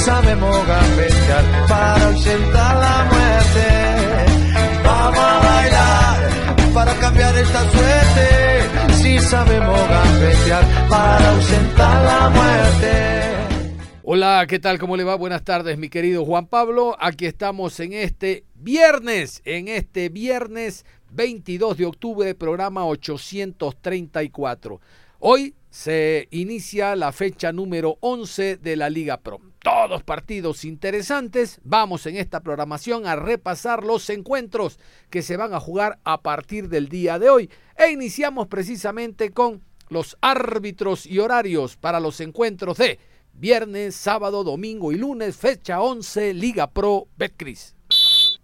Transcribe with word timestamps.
Sabemos 0.00 0.66
gambetear 0.66 1.44
para 1.68 2.06
ausentar 2.06 2.76
la 2.76 3.04
muerte. 3.12 3.66
Vamos 4.82 5.18
a 5.18 5.38
bailar 5.40 6.72
para 6.74 6.94
cambiar 6.94 7.36
esta 7.36 7.70
suerte. 7.70 8.94
Si 8.94 9.18
sabemos 9.18 9.78
gambetear 9.88 10.88
para 10.88 11.30
ausentar 11.30 12.04
la 12.04 12.30
muerte. 12.30 12.90
Hola, 14.02 14.46
¿qué 14.48 14.58
tal? 14.58 14.78
¿Cómo 14.78 14.96
le 14.96 15.04
va? 15.04 15.14
Buenas 15.16 15.44
tardes, 15.44 15.76
mi 15.78 15.88
querido 15.88 16.24
Juan 16.24 16.46
Pablo. 16.46 16.96
Aquí 16.98 17.26
estamos 17.26 17.78
en 17.78 17.92
este 17.92 18.44
viernes, 18.54 19.42
en 19.44 19.68
este 19.68 20.08
viernes 20.08 20.84
22 21.12 21.76
de 21.76 21.86
octubre, 21.86 22.34
programa 22.34 22.86
834. 22.86 24.80
Hoy 25.20 25.54
se 25.68 26.26
inicia 26.30 26.96
la 26.96 27.12
fecha 27.12 27.52
número 27.52 27.98
11 28.00 28.56
de 28.56 28.76
la 28.76 28.88
Liga 28.88 29.18
Pro. 29.18 29.49
Todos 29.62 30.02
partidos 30.02 30.64
interesantes. 30.64 31.60
Vamos 31.64 32.06
en 32.06 32.16
esta 32.16 32.40
programación 32.40 33.06
a 33.06 33.14
repasar 33.14 33.84
los 33.84 34.08
encuentros 34.08 34.78
que 35.10 35.20
se 35.20 35.36
van 35.36 35.52
a 35.52 35.60
jugar 35.60 35.98
a 36.04 36.22
partir 36.22 36.70
del 36.70 36.88
día 36.88 37.18
de 37.18 37.28
hoy. 37.28 37.50
E 37.76 37.90
iniciamos 37.90 38.46
precisamente 38.48 39.32
con 39.32 39.62
los 39.90 40.16
árbitros 40.22 41.04
y 41.04 41.18
horarios 41.18 41.76
para 41.76 42.00
los 42.00 42.20
encuentros 42.20 42.78
de 42.78 42.98
viernes, 43.34 43.94
sábado, 43.94 44.44
domingo 44.44 44.92
y 44.92 44.96
lunes, 44.96 45.36
fecha 45.36 45.82
11, 45.82 46.32
Liga 46.32 46.70
Pro 46.70 47.08
Betcris. 47.18 47.74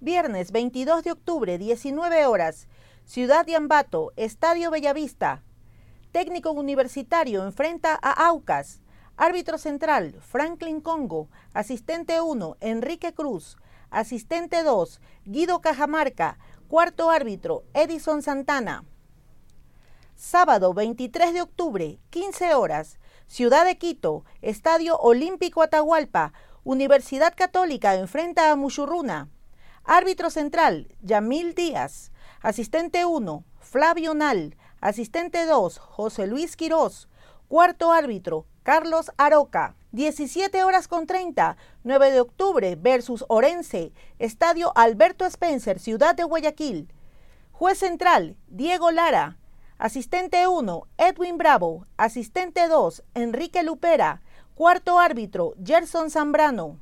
Viernes 0.00 0.52
22 0.52 1.02
de 1.02 1.12
octubre, 1.12 1.56
19 1.56 2.26
horas, 2.26 2.68
Ciudad 3.06 3.46
de 3.46 3.56
Ambato, 3.56 4.12
Estadio 4.16 4.70
Bellavista, 4.70 5.42
Técnico 6.16 6.50
universitario 6.52 7.44
enfrenta 7.44 7.98
a 8.00 8.26
Aucas. 8.28 8.80
Árbitro 9.18 9.56
central, 9.56 10.20
Franklin 10.20 10.82
Congo. 10.82 11.30
Asistente 11.54 12.20
1, 12.20 12.58
Enrique 12.60 13.14
Cruz. 13.14 13.56
Asistente 13.90 14.62
2, 14.62 15.00
Guido 15.24 15.60
Cajamarca. 15.62 16.38
Cuarto 16.68 17.08
árbitro, 17.08 17.64
Edison 17.72 18.20
Santana. 18.20 18.84
Sábado 20.16 20.74
23 20.74 21.32
de 21.32 21.40
octubre, 21.40 21.98
15 22.10 22.54
horas. 22.54 22.98
Ciudad 23.26 23.64
de 23.64 23.78
Quito, 23.78 24.26
Estadio 24.42 24.98
Olímpico 24.98 25.62
Atahualpa. 25.62 26.34
Universidad 26.62 27.32
Católica 27.34 27.94
enfrenta 27.94 28.50
a 28.50 28.56
Muchurruna. 28.56 29.30
Árbitro 29.82 30.28
central, 30.28 30.88
Yamil 31.00 31.54
Díaz. 31.54 32.12
Asistente 32.42 33.06
1, 33.06 33.44
Flavio 33.60 34.12
Nal. 34.12 34.56
Asistente 34.82 35.46
2, 35.46 35.78
José 35.78 36.26
Luis 36.26 36.54
Quirós. 36.54 37.08
Cuarto 37.48 37.92
árbitro, 37.92 38.46
Carlos 38.66 39.12
Aroca. 39.16 39.76
17 39.92 40.64
horas 40.64 40.88
con 40.88 41.06
30, 41.06 41.56
9 41.84 42.10
de 42.10 42.20
octubre 42.20 42.74
versus 42.74 43.24
Orense, 43.28 43.92
Estadio 44.18 44.72
Alberto 44.74 45.24
Spencer, 45.24 45.78
Ciudad 45.78 46.16
de 46.16 46.24
Guayaquil. 46.24 46.92
Juez 47.52 47.78
central, 47.78 48.36
Diego 48.48 48.90
Lara. 48.90 49.38
Asistente 49.78 50.48
1, 50.48 50.82
Edwin 50.98 51.38
Bravo. 51.38 51.86
Asistente 51.96 52.66
2, 52.66 53.04
Enrique 53.14 53.62
Lupera. 53.62 54.20
Cuarto 54.56 54.98
árbitro, 54.98 55.54
Gerson 55.64 56.10
Zambrano. 56.10 56.80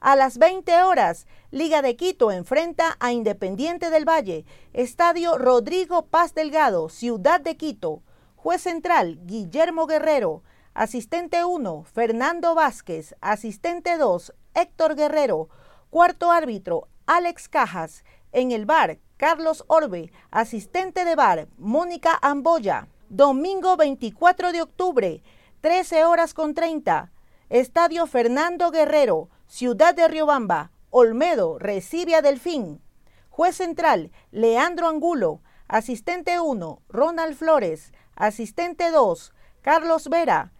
A 0.00 0.16
las 0.16 0.36
20 0.36 0.82
horas, 0.82 1.28
Liga 1.52 1.80
de 1.80 1.94
Quito 1.94 2.32
enfrenta 2.32 2.96
a 2.98 3.12
Independiente 3.12 3.88
del 3.88 4.04
Valle, 4.04 4.44
Estadio 4.72 5.38
Rodrigo 5.38 6.06
Paz 6.06 6.34
Delgado, 6.34 6.88
Ciudad 6.88 7.40
de 7.40 7.56
Quito. 7.56 8.02
Juez 8.34 8.62
central, 8.62 9.20
Guillermo 9.22 9.86
Guerrero. 9.86 10.42
Asistente 10.74 11.44
1, 11.44 11.84
Fernando 11.84 12.54
Vázquez. 12.54 13.14
Asistente 13.20 13.98
2, 13.98 14.32
Héctor 14.54 14.94
Guerrero. 14.94 15.50
Cuarto 15.90 16.30
árbitro, 16.30 16.88
Alex 17.06 17.50
Cajas. 17.50 18.04
En 18.32 18.52
el 18.52 18.64
bar, 18.64 18.98
Carlos 19.18 19.64
Orbe. 19.66 20.10
Asistente 20.30 21.04
de 21.04 21.14
bar, 21.14 21.48
Mónica 21.58 22.18
Amboya. 22.22 22.88
Domingo 23.10 23.76
24 23.76 24.52
de 24.52 24.62
octubre, 24.62 25.22
13 25.60 26.06
horas 26.06 26.32
con 26.32 26.54
30. 26.54 27.12
Estadio 27.50 28.06
Fernando 28.06 28.70
Guerrero. 28.70 29.28
Ciudad 29.46 29.94
de 29.94 30.08
Riobamba, 30.08 30.70
Olmedo 30.88 31.58
recibe 31.58 32.14
a 32.14 32.22
Delfín. 32.22 32.80
Juez 33.28 33.56
central, 33.56 34.10
Leandro 34.30 34.88
Angulo. 34.88 35.42
Asistente 35.68 36.40
1, 36.40 36.80
Ronald 36.88 37.36
Flores. 37.36 37.92
Asistente 38.16 38.90
2, 38.90 39.34
Carlos 39.60 40.08
Vera. 40.08 40.52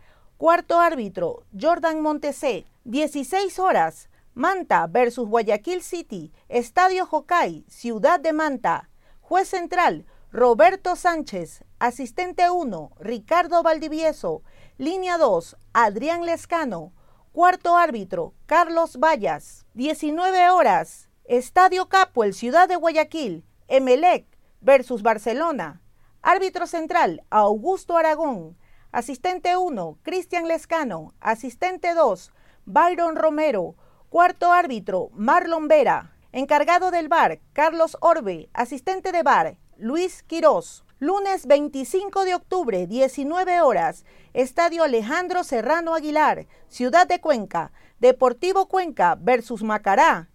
Cuarto 0.42 0.80
árbitro, 0.80 1.44
Jordan 1.56 2.00
Montesé. 2.00 2.66
16 2.82 3.60
horas, 3.60 4.08
Manta 4.34 4.88
versus 4.88 5.28
Guayaquil 5.28 5.84
City. 5.84 6.32
Estadio 6.48 7.06
Jocay, 7.06 7.64
Ciudad 7.68 8.18
de 8.18 8.32
Manta. 8.32 8.90
Juez 9.20 9.46
central, 9.46 10.04
Roberto 10.32 10.96
Sánchez. 10.96 11.62
Asistente 11.78 12.50
1, 12.50 12.90
Ricardo 12.98 13.62
Valdivieso. 13.62 14.42
Línea 14.78 15.16
2, 15.16 15.58
Adrián 15.74 16.26
Lescano. 16.26 16.92
Cuarto 17.30 17.76
árbitro, 17.76 18.34
Carlos 18.46 18.96
Vallas. 18.96 19.64
19 19.74 20.50
horas. 20.50 21.08
Estadio 21.24 21.88
Capo, 21.88 22.24
el 22.24 22.34
Ciudad 22.34 22.68
de 22.68 22.74
Guayaquil. 22.74 23.44
Emelec 23.68 24.26
versus 24.60 25.04
Barcelona. 25.04 25.82
Árbitro 26.20 26.66
central, 26.66 27.22
Augusto 27.30 27.96
Aragón. 27.96 28.56
Asistente 28.92 29.56
1, 29.56 30.00
Cristian 30.02 30.46
Lescano. 30.46 31.14
Asistente 31.18 31.94
2, 31.94 32.30
Byron 32.66 33.16
Romero. 33.16 33.74
Cuarto 34.10 34.52
árbitro, 34.52 35.08
Marlon 35.14 35.66
Vera. 35.66 36.14
Encargado 36.30 36.90
del 36.90 37.08
bar, 37.08 37.40
Carlos 37.54 37.96
Orbe. 38.02 38.50
Asistente 38.52 39.10
de 39.10 39.22
bar, 39.22 39.56
Luis 39.78 40.22
Quirós. 40.22 40.84
Lunes 40.98 41.46
25 41.46 42.26
de 42.26 42.34
octubre, 42.34 42.86
19 42.86 43.62
horas, 43.62 44.04
Estadio 44.34 44.84
Alejandro 44.84 45.42
Serrano 45.42 45.94
Aguilar, 45.94 46.46
Ciudad 46.68 47.08
de 47.08 47.18
Cuenca, 47.20 47.72
Deportivo 47.98 48.68
Cuenca 48.68 49.16
versus 49.18 49.62
Macará. 49.62 50.28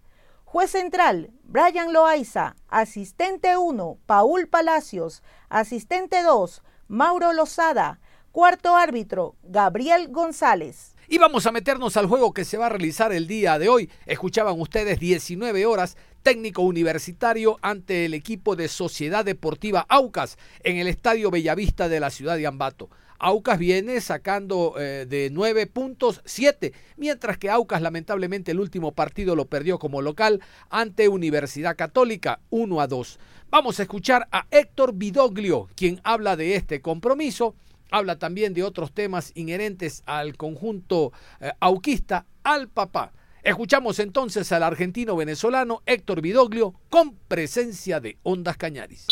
Juez 0.44 0.72
central, 0.72 1.30
Brian 1.44 1.92
Loaiza. 1.92 2.56
Asistente 2.66 3.56
1, 3.56 3.98
Paul 4.04 4.48
Palacios. 4.48 5.22
Asistente 5.48 6.24
2, 6.24 6.60
Mauro 6.88 7.32
Lozada. 7.32 8.00
Cuarto 8.32 8.76
árbitro, 8.76 9.36
Gabriel 9.42 10.08
González. 10.08 10.94
Y 11.08 11.16
vamos 11.16 11.46
a 11.46 11.52
meternos 11.52 11.96
al 11.96 12.06
juego 12.06 12.34
que 12.34 12.44
se 12.44 12.58
va 12.58 12.66
a 12.66 12.68
realizar 12.68 13.10
el 13.12 13.26
día 13.26 13.58
de 13.58 13.70
hoy. 13.70 13.90
Escuchaban 14.04 14.60
ustedes 14.60 15.00
19 15.00 15.64
horas, 15.64 15.96
técnico 16.22 16.60
universitario 16.60 17.58
ante 17.62 18.04
el 18.04 18.12
equipo 18.12 18.54
de 18.54 18.68
Sociedad 18.68 19.24
Deportiva 19.24 19.86
Aucas 19.88 20.36
en 20.62 20.76
el 20.76 20.88
Estadio 20.88 21.30
Bellavista 21.30 21.88
de 21.88 22.00
la 22.00 22.10
ciudad 22.10 22.36
de 22.36 22.46
Ambato. 22.46 22.90
Aucas 23.18 23.58
viene 23.58 24.00
sacando 24.02 24.74
eh, 24.78 25.06
de 25.08 25.30
9 25.32 25.66
puntos 25.66 26.20
7, 26.26 26.74
mientras 26.98 27.38
que 27.38 27.48
Aucas 27.48 27.80
lamentablemente 27.80 28.52
el 28.52 28.60
último 28.60 28.92
partido 28.92 29.34
lo 29.34 29.46
perdió 29.46 29.78
como 29.78 30.02
local 30.02 30.42
ante 30.68 31.08
Universidad 31.08 31.76
Católica 31.76 32.40
1 32.50 32.80
a 32.80 32.86
2. 32.86 33.18
Vamos 33.50 33.80
a 33.80 33.82
escuchar 33.84 34.28
a 34.30 34.46
Héctor 34.50 34.92
Vidoglio, 34.92 35.68
quien 35.74 36.02
habla 36.04 36.36
de 36.36 36.54
este 36.54 36.82
compromiso 36.82 37.56
habla 37.90 38.18
también 38.18 38.54
de 38.54 38.62
otros 38.62 38.92
temas 38.92 39.32
inherentes 39.34 40.02
al 40.06 40.36
conjunto 40.36 41.12
eh, 41.40 41.52
auquista, 41.60 42.26
al 42.42 42.68
papá. 42.68 43.12
Escuchamos 43.42 43.98
entonces 43.98 44.50
al 44.52 44.62
argentino 44.62 45.16
venezolano 45.16 45.82
Héctor 45.86 46.20
Vidoglio 46.20 46.74
con 46.90 47.16
presencia 47.28 48.00
de 48.00 48.18
Ondas 48.22 48.56
Cañaris. 48.56 49.06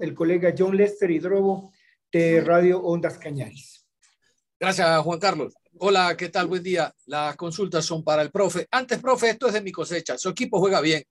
El 0.00 0.14
colega 0.14 0.54
John 0.56 0.76
Lester 0.76 1.10
Hidrobo 1.10 1.72
de 2.12 2.40
Radio 2.40 2.80
Ondas 2.80 3.18
Cañaris. 3.18 3.86
Gracias, 4.58 5.00
Juan 5.00 5.18
Carlos. 5.18 5.54
Hola, 5.78 6.14
¿qué 6.18 6.28
tal? 6.28 6.48
Buen 6.48 6.62
día. 6.62 6.94
Las 7.06 7.36
consultas 7.36 7.84
son 7.86 8.04
para 8.04 8.20
el 8.20 8.30
profe. 8.30 8.66
Antes, 8.70 8.98
profe, 8.98 9.30
esto 9.30 9.46
es 9.46 9.54
de 9.54 9.62
mi 9.62 9.72
cosecha. 9.72 10.18
Su 10.18 10.28
equipo 10.28 10.58
juega 10.58 10.80
bien. 10.80 11.02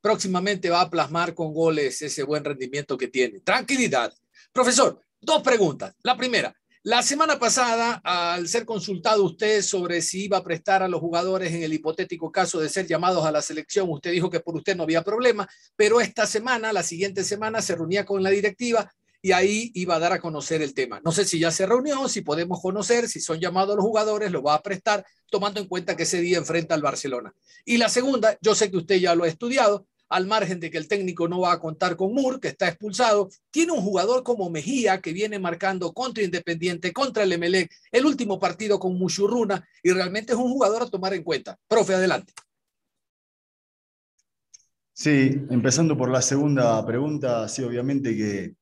próximamente 0.00 0.70
va 0.70 0.82
a 0.82 0.90
plasmar 0.90 1.34
con 1.34 1.52
goles 1.52 2.02
ese 2.02 2.22
buen 2.22 2.44
rendimiento 2.44 2.98
que 2.98 3.08
tiene. 3.08 3.40
Tranquilidad. 3.40 4.12
Profesor, 4.52 5.02
dos 5.20 5.42
preguntas. 5.42 5.94
La 6.02 6.16
primera, 6.16 6.54
la 6.84 7.02
semana 7.02 7.38
pasada, 7.38 8.00
al 8.04 8.48
ser 8.48 8.64
consultado 8.64 9.24
usted 9.24 9.62
sobre 9.62 10.00
si 10.00 10.24
iba 10.24 10.38
a 10.38 10.44
prestar 10.44 10.82
a 10.82 10.88
los 10.88 11.00
jugadores 11.00 11.52
en 11.52 11.62
el 11.62 11.72
hipotético 11.72 12.30
caso 12.30 12.60
de 12.60 12.68
ser 12.68 12.86
llamados 12.86 13.26
a 13.26 13.32
la 13.32 13.42
selección, 13.42 13.90
usted 13.90 14.12
dijo 14.12 14.30
que 14.30 14.40
por 14.40 14.56
usted 14.56 14.76
no 14.76 14.84
había 14.84 15.02
problema, 15.02 15.48
pero 15.76 16.00
esta 16.00 16.26
semana, 16.26 16.72
la 16.72 16.82
siguiente 16.82 17.24
semana, 17.24 17.60
se 17.60 17.74
reunía 17.74 18.06
con 18.06 18.22
la 18.22 18.30
directiva 18.30 18.90
y 19.20 19.32
ahí 19.32 19.72
iba 19.74 19.96
a 19.96 19.98
dar 19.98 20.12
a 20.12 20.20
conocer 20.20 20.62
el 20.62 20.72
tema. 20.72 21.00
No 21.04 21.12
sé 21.12 21.24
si 21.24 21.38
ya 21.38 21.50
se 21.50 21.66
reunió, 21.66 22.08
si 22.08 22.22
podemos 22.22 22.60
conocer, 22.60 23.08
si 23.08 23.20
son 23.20 23.40
llamados 23.40 23.76
los 23.76 23.84
jugadores, 23.84 24.30
lo 24.30 24.42
va 24.42 24.54
a 24.54 24.62
prestar, 24.62 25.04
tomando 25.30 25.60
en 25.60 25.66
cuenta 25.66 25.96
que 25.96 26.04
ese 26.04 26.20
día 26.20 26.38
enfrenta 26.38 26.74
al 26.74 26.82
Barcelona. 26.82 27.34
Y 27.64 27.76
la 27.78 27.88
segunda, 27.88 28.38
yo 28.40 28.54
sé 28.54 28.70
que 28.70 28.76
usted 28.76 28.96
ya 28.96 29.14
lo 29.14 29.24
ha 29.24 29.28
estudiado, 29.28 29.86
al 30.08 30.26
margen 30.26 30.60
de 30.60 30.70
que 30.70 30.78
el 30.78 30.88
técnico 30.88 31.28
no 31.28 31.40
va 31.40 31.52
a 31.52 31.60
contar 31.60 31.96
con 31.96 32.14
Moore, 32.14 32.40
que 32.40 32.48
está 32.48 32.68
expulsado, 32.68 33.28
tiene 33.50 33.72
un 33.72 33.80
jugador 33.80 34.22
como 34.22 34.50
Mejía 34.50 35.00
que 35.00 35.12
viene 35.12 35.38
marcando 35.38 35.92
contra 35.92 36.24
Independiente, 36.24 36.92
contra 36.92 37.22
el 37.22 37.32
Emelec, 37.32 37.70
el 37.92 38.06
último 38.06 38.38
partido 38.38 38.78
con 38.78 38.98
Mushurruna, 38.98 39.66
y 39.82 39.92
realmente 39.92 40.32
es 40.32 40.38
un 40.38 40.50
jugador 40.50 40.82
a 40.82 40.90
tomar 40.90 41.14
en 41.14 41.22
cuenta. 41.22 41.58
Profe, 41.68 41.94
adelante. 41.94 42.32
Sí, 44.92 45.40
empezando 45.50 45.96
por 45.96 46.10
la 46.10 46.20
segunda 46.20 46.84
pregunta, 46.84 47.48
sí, 47.48 47.62
obviamente 47.62 48.16
que 48.16 48.54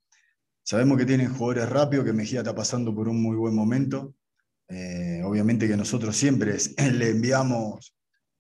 sabemos 0.63 0.99
que 0.99 1.07
tienen 1.07 1.33
jugadores 1.33 1.71
rápidos, 1.71 2.05
que 2.05 2.13
Mejía 2.13 2.41
está 2.41 2.55
pasando 2.55 2.95
por 2.95 3.09
un 3.09 3.23
muy 3.23 3.37
buen 3.37 3.55
momento. 3.55 4.15
Eh, 4.69 5.23
obviamente 5.25 5.69
que 5.69 5.77
nosotros 5.77 6.17
siempre 6.17 6.57
le 6.93 7.11
enviamos 7.11 7.96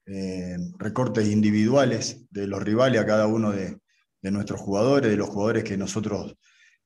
eh, 0.08 0.56
recortes 0.78 1.26
individuales 1.26 2.24
de 2.30 2.46
los 2.46 2.62
rivales 2.62 3.00
a 3.00 3.06
cada 3.06 3.26
uno 3.26 3.50
de, 3.50 3.80
nuestros 4.22 4.60
jugadores, 4.60 5.08
de 5.08 5.16
los 5.16 5.28
jugadores 5.28 5.62
que 5.62 5.76
nosotros 5.76 6.34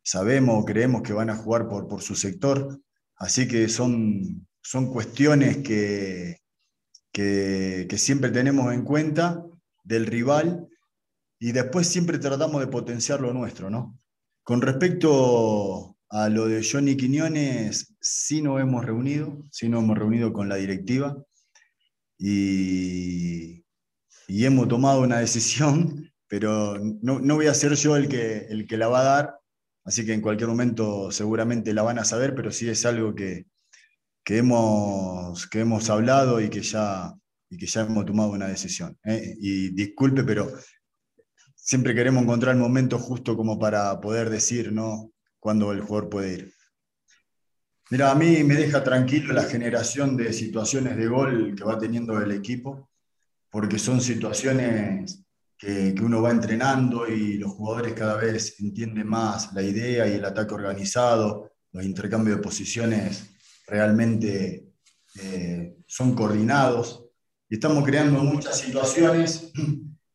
sabemos 0.02 0.56
o 0.58 0.64
creemos 0.66 1.00
que 1.00 1.14
van 1.14 1.30
a 1.30 1.36
jugar 1.36 1.68
por, 1.68 2.02
su 2.02 2.14
sector. 2.14 2.80
Así 3.16 3.48
que 3.48 3.68
son, 3.68 4.46
son 4.62 4.92
cuestiones 4.92 5.58
que, 5.58 6.36
que, 7.12 7.88
siempre 7.96 8.30
tenemos 8.30 8.72
en 8.74 8.84
cuenta 8.84 9.42
del 9.84 10.06
rival 10.06 10.68
y 11.38 11.52
después 11.52 11.86
siempre 11.86 12.18
tratamos 12.18 12.60
de 12.60 12.66
potenciar 12.66 13.22
lo 13.22 13.32
nuestro, 13.32 13.70
¿no? 13.70 13.98
Con 14.42 14.60
respecto 14.60 15.96
a 16.10 16.28
lo 16.28 16.46
de 16.46 16.62
Johnny 16.62 16.96
Quiñones, 16.96 17.94
sí 18.00 18.42
nos 18.42 18.60
hemos 18.60 18.84
reunido, 18.84 19.42
sí 19.50 19.68
nos 19.68 19.82
hemos 19.82 19.96
reunido 19.96 20.32
con 20.34 20.48
la 20.50 20.56
directiva 20.56 21.16
y, 22.20 23.64
hemos 24.28 24.68
tomado 24.68 25.00
una 25.00 25.18
decisión, 25.20 26.12
pero 26.28 26.78
no, 26.78 27.34
voy 27.34 27.46
a 27.46 27.54
ser 27.54 27.74
yo 27.74 27.96
el 27.96 28.08
que, 28.08 28.46
el 28.50 28.66
que 28.66 28.76
la 28.76 28.88
va 28.88 29.00
a 29.00 29.04
dar, 29.04 29.40
así 29.84 30.04
que 30.04 30.12
en 30.12 30.20
cualquier 30.20 30.48
momento 30.48 31.10
seguramente 31.10 31.72
la 31.72 31.82
van 31.82 31.98
a 31.98 32.04
saber, 32.04 32.34
pero 32.34 32.52
sí 32.52 32.68
es 32.68 32.84
algo 32.84 33.14
que, 33.14 33.46
hemos, 34.26 35.46
que 35.48 35.60
hemos 35.60 35.88
hablado 35.88 36.40
y 36.40 36.50
que 36.50 36.60
ya, 36.60 37.14
y 37.48 37.56
que 37.56 37.66
ya 37.66 37.80
hemos 37.82 38.04
tomado 38.04 38.30
una 38.30 38.48
decisión. 38.48 38.96
¿eh? 39.04 39.34
Y 39.40 39.70
disculpe, 39.70 40.22
pero 40.22 40.52
siempre 41.56 41.94
queremos 41.94 42.22
encontrar 42.22 42.54
el 42.54 42.60
momento 42.60 42.98
justo 42.98 43.36
como 43.36 43.58
para 43.58 43.98
poder 44.00 44.28
decir 44.28 44.72
¿no? 44.72 45.10
cuándo 45.40 45.72
el 45.72 45.80
jugador 45.80 46.10
puede 46.10 46.32
ir. 46.34 46.54
Mira, 47.90 48.12
a 48.12 48.14
mí 48.14 48.44
me 48.44 48.54
deja 48.54 48.84
tranquilo 48.84 49.32
la 49.32 49.42
generación 49.42 50.16
de 50.16 50.32
situaciones 50.32 50.96
de 50.96 51.08
gol 51.08 51.56
que 51.56 51.64
va 51.64 51.76
teniendo 51.76 52.20
el 52.20 52.30
equipo, 52.30 52.88
porque 53.50 53.80
son 53.80 54.00
situaciones 54.00 55.24
que, 55.58 55.92
uno 56.00 56.22
va 56.22 56.30
entrenando 56.30 57.08
y 57.08 57.34
los 57.34 57.50
jugadores 57.50 57.94
cada 57.94 58.14
vez 58.14 58.60
entienden 58.60 59.08
más 59.08 59.52
la 59.54 59.62
idea 59.62 60.06
y 60.06 60.12
el 60.12 60.24
ataque 60.24 60.54
organizado, 60.54 61.50
los 61.72 61.84
intercambios 61.84 62.36
de 62.36 62.42
posiciones 62.44 63.28
realmente 63.66 64.68
eh, 65.20 65.74
son 65.84 66.14
coordinados. 66.14 67.06
Y 67.48 67.54
estamos 67.54 67.84
creando 67.84 68.22
muchas 68.22 68.56
situaciones 68.56 69.50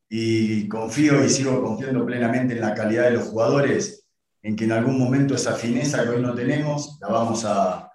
y 0.09 0.65
confío 0.69 1.25
y 1.25 1.29
sigo 1.29 1.61
confiando 1.61 2.05
plenamente 2.05 2.53
en 2.53 2.61
la 2.61 2.73
calidad 2.73 3.03
de 3.03 3.17
los 3.17 3.27
jugadores 3.27 4.04
en 4.45 4.55
que 4.55 4.65
en 4.65 4.73
algún 4.73 4.99
momento 4.99 5.33
esa 5.33 5.55
fineza 5.55 6.03
que 6.03 6.09
hoy 6.09 6.21
no 6.21 6.35
tenemos 6.35 6.99
la 7.01 7.07
vamos 7.07 7.43
a, 7.45 7.91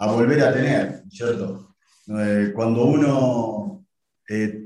volver 0.00 0.42
a 0.42 0.52
tener, 0.52 1.04
¿cierto? 1.08 1.76
Eh, 2.08 2.50
cuando 2.52 2.86
uno 2.86 3.86
eh, 4.28 4.64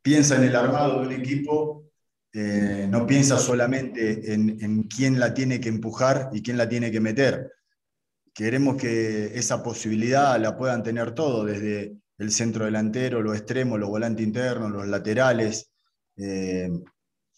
piensa 0.00 0.36
en 0.36 0.44
el 0.44 0.56
armado 0.56 1.00
de 1.00 1.06
un 1.06 1.12
equipo, 1.12 1.90
eh, 2.32 2.86
no 2.88 3.06
piensa 3.06 3.36
solamente 3.36 4.32
en, 4.32 4.84
quién 4.84 5.20
la 5.20 5.34
tiene 5.34 5.60
que 5.60 5.68
empujar 5.68 6.30
y 6.32 6.42
quién 6.42 6.56
la 6.56 6.66
tiene 6.66 6.90
que 6.90 7.00
meter. 7.00 7.52
Queremos 8.32 8.76
que 8.76 9.38
esa 9.38 9.62
posibilidad 9.62 10.40
la 10.40 10.56
puedan 10.56 10.82
tener 10.82 11.14
todos, 11.14 11.44
desde 11.44 11.98
el 12.16 12.32
centro 12.32 12.64
delantero, 12.64 13.20
los 13.20 13.36
extremos, 13.36 13.78
los 13.78 13.90
volantes 13.90 14.26
internos, 14.26 14.70
los 14.70 14.88
laterales. 14.88 15.70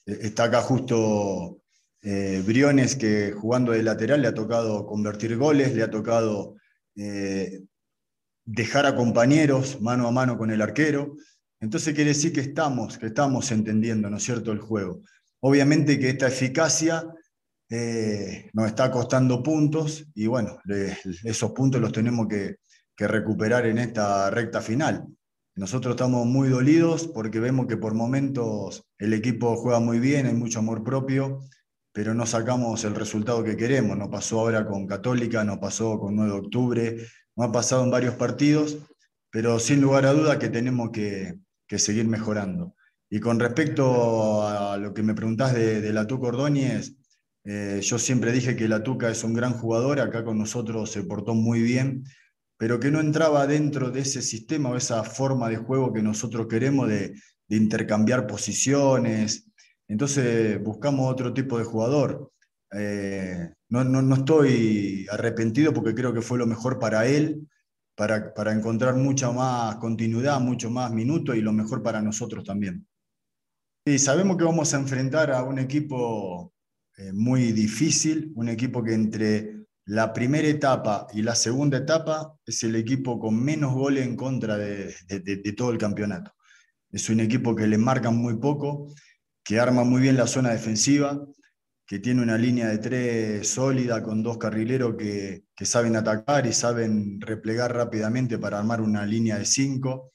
está 0.07 0.45
acá 0.45 0.61
justo 0.63 1.61
eh, 2.03 2.43
Briones 2.47 2.97
que 2.97 3.33
jugando 3.33 3.73
de 3.73 3.83
lateral 3.83 4.23
le 4.23 4.29
ha 4.29 4.35
tocado 4.35 4.87
convertir 4.87 5.37
goles, 5.37 5.75
le 5.75 5.83
ha 5.83 5.91
tocado 5.91 6.57
eh, 6.97 7.63
dejar 8.45 8.87
a 8.87 8.97
compañeros 8.97 9.81
mano 9.81 10.09
a 10.09 10.11
mano 10.11 10.39
con 10.39 10.51
el 10.51 10.63
arquero. 10.63 11.17
Entonces 11.61 11.95
quiere 11.95 12.11
decir 12.11 12.33
que 12.33 12.41
estamos, 12.41 12.97
que 12.97 13.07
estamos 13.07 13.51
entendiendo, 13.53 14.09
¿no 14.09 14.17
es 14.17 14.23
cierto?, 14.23 14.51
el 14.53 14.61
juego. 14.61 15.03
Obviamente 15.41 15.99
que 15.99 16.11
esta 16.11 16.29
eficacia 16.29 17.07
eh, 17.69 18.51
nos 18.53 18.67
está 18.67 18.91
costando 18.91 19.43
puntos 19.43 20.07
y 20.15 20.27
bueno, 20.27 20.59
esos 21.25 21.53
puntos 21.53 21.81
los 21.81 21.93
tenemos 21.93 22.27
que, 22.29 22.57
que 22.97 23.07
recuperar 23.07 23.67
en 23.67 23.79
esta 23.79 24.31
recta 24.31 24.61
final. 24.61 25.07
Nosotros 25.55 25.93
estamos 25.95 26.27
muy 26.27 26.49
dolidos 26.49 27.07
porque 27.09 27.41
vemos 27.41 27.67
que 27.67 27.77
por 27.77 27.95
momentos 27.95 28.85
el 28.99 29.13
equipo 29.13 29.57
juega 29.57 29.81
muy 29.81 29.99
bien, 29.99 30.27
hay 30.27 30.35
mucho 30.35 30.61
amor 30.61 30.83
propio, 30.83 31.41
pero 31.93 32.15
no 32.15 32.27
sacamos 32.27 32.85
el 32.85 32.95
resultado 32.95 33.43
que 33.43 33.57
queremos. 33.57 33.97
No 33.97 34.11
pasó 34.11 34.41
ahora 34.41 34.67
con 34.67 34.87
Católica, 34.87 35.45
no 35.45 35.59
pasó 35.61 35.99
con 35.99 36.17
9 36.17 36.33
de 36.33 36.39
octubre, 36.39 36.97
no 37.37 37.45
ha 37.45 37.53
pasado 37.53 37.85
en 37.85 37.91
varios 37.91 38.15
partidos, 38.15 38.79
pero 39.31 39.59
sin 39.59 39.81
lugar 39.81 40.07
a 40.07 40.13
duda 40.13 40.39
que 40.39 40.49
tenemos 40.49 40.91
que, 40.91 41.39
seguir 41.79 42.07
mejorando. 42.07 42.75
Y 43.09 43.21
con 43.21 43.39
respecto 43.39 44.47
a 44.47 44.77
lo 44.77 44.93
que 44.93 45.03
me 45.03 45.15
preguntás 45.15 45.55
de, 45.55 45.81
de 45.81 45.93
la 45.93 46.07
Tuca 46.07 46.29
Ordóñez, 46.29 46.97
eh, 47.45 47.81
yo 47.83 47.99
siempre 47.99 48.33
dije 48.33 48.57
que 48.57 48.69
la 48.69 48.83
Tuca 48.83 49.11
es 49.11 49.25
un 49.25 49.35
gran 49.35 49.53
jugador, 49.53 50.01
acá 50.01 50.25
con 50.25 50.39
nosotros 50.39 50.91
se 50.91 51.05
portó 51.05 51.35
muy 51.35 51.63
bien, 51.63 52.05
pero 52.59 52.79
que 52.79 52.91
no 52.91 53.01
entraba 53.01 53.47
dentro 53.47 53.91
de 53.91 54.01
ese 54.01 54.21
sistema 54.21 54.71
o 54.71 54.77
esa 54.77 55.03
forma 55.05 55.49
de 55.49 55.57
juego 55.57 55.93
que 55.93 56.03
nosotros 56.03 56.47
queremos 56.49 56.89
de 56.89 57.15
intercambiar 57.49 58.27
posiciones, 58.27 59.50
entonces 59.93 60.63
buscamos 60.63 61.11
otro 61.11 61.35
tipo 61.35 61.59
de 61.59 61.65
jugador. 61.65 62.33
Eh, 62.73 63.53
no, 63.71 64.15
estoy 64.15 65.05
arrepentido 65.11 65.75
porque 65.75 65.97
creo 65.97 66.15
que 66.15 66.23
fue 66.23 66.39
lo 66.39 66.47
mejor 66.47 66.79
para 66.79 67.07
él, 67.07 67.49
para, 67.97 68.53
encontrar 68.53 68.95
mucha 68.95 69.33
más 69.33 69.77
continuidad, 69.77 70.41
mucho 70.41 70.71
más 70.71 70.93
minutos 70.93 71.37
y 71.37 71.41
lo 71.41 71.53
mejor 71.53 71.83
para 71.83 72.01
nosotros 72.01 72.45
también. 72.45 72.87
Y 73.85 73.99
sabemos 73.99 74.37
que 74.37 74.45
vamos 74.45 74.73
a 74.73 74.79
enfrentar 74.79 75.33
a 75.33 75.43
un 75.43 75.59
equipo 75.59 76.53
eh, 76.97 77.13
muy 77.13 77.51
difícil, 77.51 78.33
un 78.37 78.49
equipo 78.49 78.85
que 78.85 78.95
entre 78.95 79.67
la 79.87 80.13
primera 80.13 80.47
etapa 80.47 81.09
y 81.13 81.23
la 81.23 81.35
segunda 81.35 81.79
etapa 81.79 82.37
es 82.47 82.63
el 82.63 82.77
equipo 82.77 83.19
con 83.19 83.43
menos 83.43 83.75
goles 83.75 84.07
en 84.07 84.15
contra 84.15 84.57
de, 84.57 84.95
de 85.09 85.53
todo 85.57 85.73
el 85.73 85.79
campeonato. 85.79 86.33
Es 86.93 87.09
un 87.09 87.19
equipo 87.19 87.57
que 87.57 87.67
le 87.67 87.79
marcan 87.79 88.17
muy 88.17 88.37
poco 88.37 88.89
que 89.45 89.59
arma 89.59 89.85
muy 89.85 90.03
bien 90.03 90.17
la 90.17 90.27
zona 90.27 90.51
defensiva, 90.51 91.21
que 91.91 91.99
tiene 91.99 92.23
una 92.23 92.39
línea 92.39 92.69
de 92.69 92.79
tres 92.79 93.49
sólida 93.49 94.01
con 94.01 94.23
dos 94.23 94.39
carrileros 94.39 94.95
que, 94.97 95.43
saben 95.65 95.97
atacar 95.97 96.47
y 96.47 96.53
saben 96.53 97.21
replegar 97.21 97.75
rápidamente 97.75 98.39
para 98.39 98.61
armar 98.61 98.81
una 98.81 99.05
línea 99.05 99.39
de 99.39 99.45
cinco. 99.45 100.13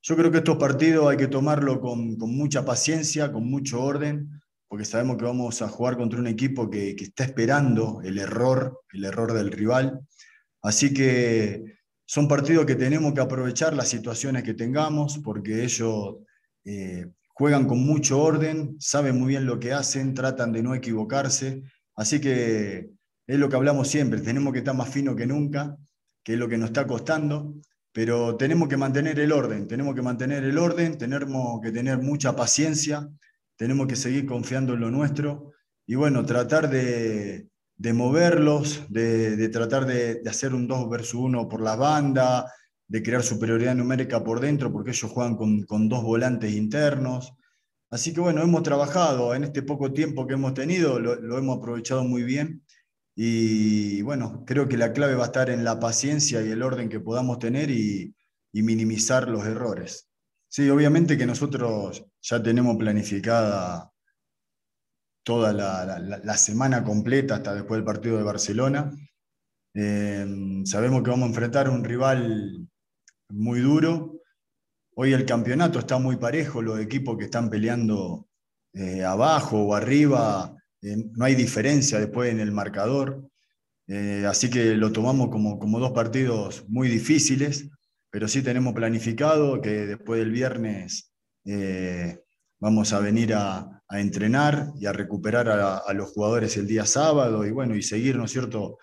Yo 0.00 0.16
creo 0.16 0.30
que 0.30 0.38
estos 0.38 0.58
partidos 0.58 1.10
hay 1.10 1.16
que 1.16 1.26
tomarlo 1.26 1.80
con, 1.80 2.16
mucha 2.18 2.64
paciencia, 2.64 3.32
con 3.32 3.50
mucho 3.50 3.82
orden, 3.82 4.30
porque 4.68 4.84
sabemos 4.84 5.16
que 5.16 5.24
vamos 5.24 5.60
a 5.60 5.68
jugar 5.68 5.96
contra 5.96 6.20
un 6.20 6.28
equipo 6.28 6.70
que, 6.70 6.90
está 6.90 7.24
esperando 7.24 8.00
el 8.04 8.16
error, 8.18 8.82
el 8.92 9.04
error 9.04 9.32
del 9.32 9.50
rival. 9.50 9.98
Así 10.62 10.94
que 10.94 11.64
son 12.06 12.28
partidos 12.28 12.64
que 12.64 12.76
tenemos 12.76 13.12
que 13.12 13.20
aprovechar 13.20 13.74
las 13.74 13.88
situaciones 13.88 14.44
que 14.44 14.54
tengamos, 14.54 15.18
porque 15.18 15.64
ellos 15.64 16.18
eh, 16.64 17.06
juegan 17.38 17.66
con 17.66 17.78
mucho 17.86 18.20
orden, 18.20 18.76
saben 18.78 19.18
muy 19.18 19.28
bien 19.28 19.46
lo 19.46 19.58
que 19.58 19.72
hacen, 19.72 20.12
tratan 20.12 20.52
de 20.52 20.62
no 20.62 20.74
equivocarse, 20.74 21.62
así 21.96 22.20
que 22.20 22.90
es 23.26 23.38
lo 23.38 23.48
que 23.48 23.56
hablamos 23.56 23.88
siempre, 23.88 24.20
tenemos 24.20 24.52
que 24.52 24.58
estar 24.58 24.74
más 24.74 24.90
fino 24.90 25.14
que 25.14 25.26
nunca, 25.26 25.76
que 26.22 26.34
es 26.34 26.38
lo 26.38 26.48
que 26.48 26.58
nos 26.58 26.70
está 26.70 26.86
costando, 26.86 27.54
pero 27.92 28.36
tenemos 28.36 28.68
que 28.68 28.76
mantener 28.76 29.18
el 29.20 29.32
orden, 29.32 29.66
tenemos 29.66 29.94
que 29.94 30.02
mantener 30.02 30.44
el 30.44 30.58
orden, 30.58 30.98
tenemos 30.98 31.60
que 31.62 31.70
tener 31.70 31.98
mucha 31.98 32.34
paciencia 32.34 33.08
tenemos 33.58 33.88
que 33.88 33.96
seguir 33.96 34.24
confiando 34.24 34.74
en 34.74 34.80
lo 34.80 34.90
nuestro 34.90 35.52
y 35.84 35.96
bueno, 35.96 36.24
tratar 36.24 36.70
de, 36.70 37.48
moverlos, 37.92 38.84
de, 38.88 39.48
tratar 39.48 39.84
de, 39.84 40.22
hacer 40.26 40.54
un 40.54 40.68
2 40.68 40.88
versus 40.88 41.20
1 41.20 41.48
por 41.48 41.60
la 41.60 41.74
banda, 41.74 42.52
de 42.88 43.02
crear 43.02 43.22
superioridad 43.22 43.74
numérica 43.74 44.24
por 44.24 44.40
dentro, 44.40 44.72
porque 44.72 44.90
ellos 44.90 45.10
juegan 45.10 45.36
con, 45.36 45.88
dos 45.88 46.02
volantes 46.02 46.52
internos. 46.54 47.34
Así 47.90 48.12
que 48.12 48.20
bueno, 48.20 48.42
hemos 48.42 48.62
trabajado 48.62 49.34
en 49.34 49.44
este 49.44 49.62
poco 49.62 49.92
tiempo 49.92 50.26
que 50.26 50.34
hemos 50.34 50.54
tenido, 50.54 50.98
lo, 50.98 51.38
hemos 51.38 51.58
aprovechado 51.58 52.04
muy 52.04 52.22
bien. 52.22 52.64
Y 53.14 54.02
bueno, 54.02 54.44
creo 54.46 54.68
que 54.68 54.76
la 54.76 54.92
clave 54.92 55.14
va 55.16 55.24
a 55.24 55.26
estar 55.26 55.50
en 55.50 55.64
la 55.64 55.78
paciencia 55.80 56.40
y 56.42 56.50
el 56.50 56.62
orden 56.62 56.88
que 56.88 57.00
podamos 57.00 57.38
tener 57.38 57.70
y, 57.70 58.14
minimizar 58.52 59.28
los 59.28 59.46
errores. 59.46 60.08
Sí, 60.48 60.68
obviamente 60.68 61.16
que 61.16 61.26
nosotros 61.26 62.04
ya 62.20 62.42
tenemos 62.42 62.76
planificada 62.76 63.92
toda 65.22 65.52
la, 65.52 66.36
semana 66.36 66.82
completa 66.82 67.36
hasta 67.36 67.54
después 67.54 67.78
del 67.78 67.84
partido 67.84 68.16
de 68.16 68.24
Barcelona. 68.24 68.90
Eh, 69.74 70.26
sabemos 70.64 71.04
que 71.04 71.10
vamos 71.10 71.26
a 71.26 71.28
enfrentar 71.28 71.70
un 71.70 71.84
rival 71.84 72.67
muy 73.28 73.60
duro. 73.60 74.20
Hoy 74.94 75.12
el 75.12 75.24
campeonato 75.24 75.78
está 75.78 75.98
muy 75.98 76.16
parejo, 76.16 76.62
los 76.62 76.80
equipos 76.80 77.16
que 77.16 77.24
están 77.24 77.50
peleando 77.50 78.28
eh, 78.72 79.04
abajo 79.04 79.62
o 79.62 79.74
arriba, 79.74 80.54
eh, 80.82 80.96
no 81.12 81.24
hay 81.24 81.34
diferencia 81.34 81.98
después 81.98 82.32
en 82.32 82.40
el 82.40 82.52
marcador. 82.52 83.28
así 84.26 84.50
que 84.50 84.74
lo 84.76 84.92
tomamos 84.92 85.30
como, 85.30 85.58
como 85.58 85.78
dos 85.80 85.92
partidos 85.92 86.64
muy 86.68 86.88
difíciles, 86.88 87.70
pero 88.10 88.28
sí 88.28 88.42
tenemos 88.42 88.74
planificado 88.74 89.62
que 89.62 89.86
después 89.86 90.20
del 90.20 90.30
viernes 90.30 91.12
vamos 92.60 92.92
a 92.92 93.00
venir 93.00 93.34
a, 93.34 93.74
entrenar 93.90 94.72
y 94.78 94.84
a 94.84 94.92
recuperar 94.92 95.48
a, 95.48 95.92
los 95.94 96.10
jugadores 96.10 96.58
el 96.58 96.66
día 96.66 96.84
sábado 96.84 97.46
y 97.46 97.50
bueno, 97.50 97.74
y 97.74 97.82
seguir, 97.82 98.16
¿no 98.16 98.26
es 98.26 98.32
cierto?, 98.32 98.76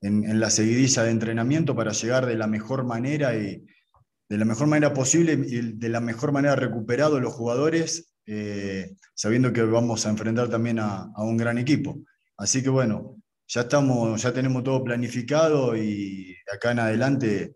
en, 0.00 0.40
la 0.40 0.50
seguidilla 0.50 1.04
de 1.04 1.10
entrenamiento 1.10 1.76
para 1.76 1.92
llegar 1.92 2.26
de 2.26 2.34
la 2.34 2.48
mejor 2.48 2.84
manera 2.84 3.36
y 3.36 3.64
de 4.30 4.38
la 4.38 4.46
mejor 4.46 4.68
manera 4.68 4.94
posible 4.94 5.34
y 5.34 5.72
de 5.76 5.88
la 5.90 6.00
mejor 6.00 6.32
manera 6.32 6.56
recuperado 6.56 7.20
los 7.20 7.34
jugadores, 7.34 8.14
eh, 8.24 8.96
sabiendo 9.14 9.52
que 9.52 9.62
vamos 9.62 10.06
a 10.06 10.10
enfrentar 10.10 10.48
también 10.48 10.78
a, 10.78 11.12
un 11.18 11.36
gran 11.36 11.58
equipo. 11.58 11.98
Así 12.38 12.62
que 12.62 12.70
bueno, 12.70 13.16
ya 13.46 13.62
estamos, 13.62 14.22
ya 14.22 14.32
tenemos 14.32 14.64
todo 14.64 14.82
planificado 14.82 15.76
y 15.76 16.34
acá 16.50 16.70
en 16.70 16.78
adelante 16.78 17.52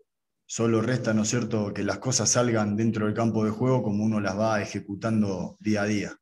Solo 0.47 0.79
resta, 0.79 1.11
¿no 1.13 1.23
es 1.23 1.29
cierto?, 1.29 1.73
que 1.73 1.83
las 1.83 1.97
cosas 1.97 2.29
salgan 2.29 2.75
dentro 2.75 3.07
del 3.07 3.15
campo 3.15 3.43
de 3.43 3.49
juego 3.49 3.81
como 3.81 4.03
uno 4.03 4.19
las 4.19 4.37
va 4.37 4.61
ejecutando 4.61 5.57
día 5.59 5.81
a 5.81 5.85
día. 5.85 6.15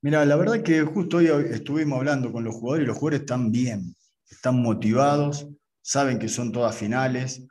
Mira, 0.00 0.24
la 0.24 0.36
verdad 0.36 0.62
que 0.62 0.82
justo 0.82 1.16
hoy 1.16 1.26
estuvimos 1.50 1.98
hablando 1.98 2.30
con 2.30 2.44
los 2.44 2.54
jugadores 2.54 2.84
y 2.84 2.86
los 2.86 2.96
jugadores 2.96 3.20
están 3.22 3.50
bien, 3.50 3.96
están 4.30 4.62
motivados, 4.62 5.48
saben 5.82 6.20
que 6.20 6.28
son 6.28 6.52
todas 6.52 6.76
finales, 6.76 7.44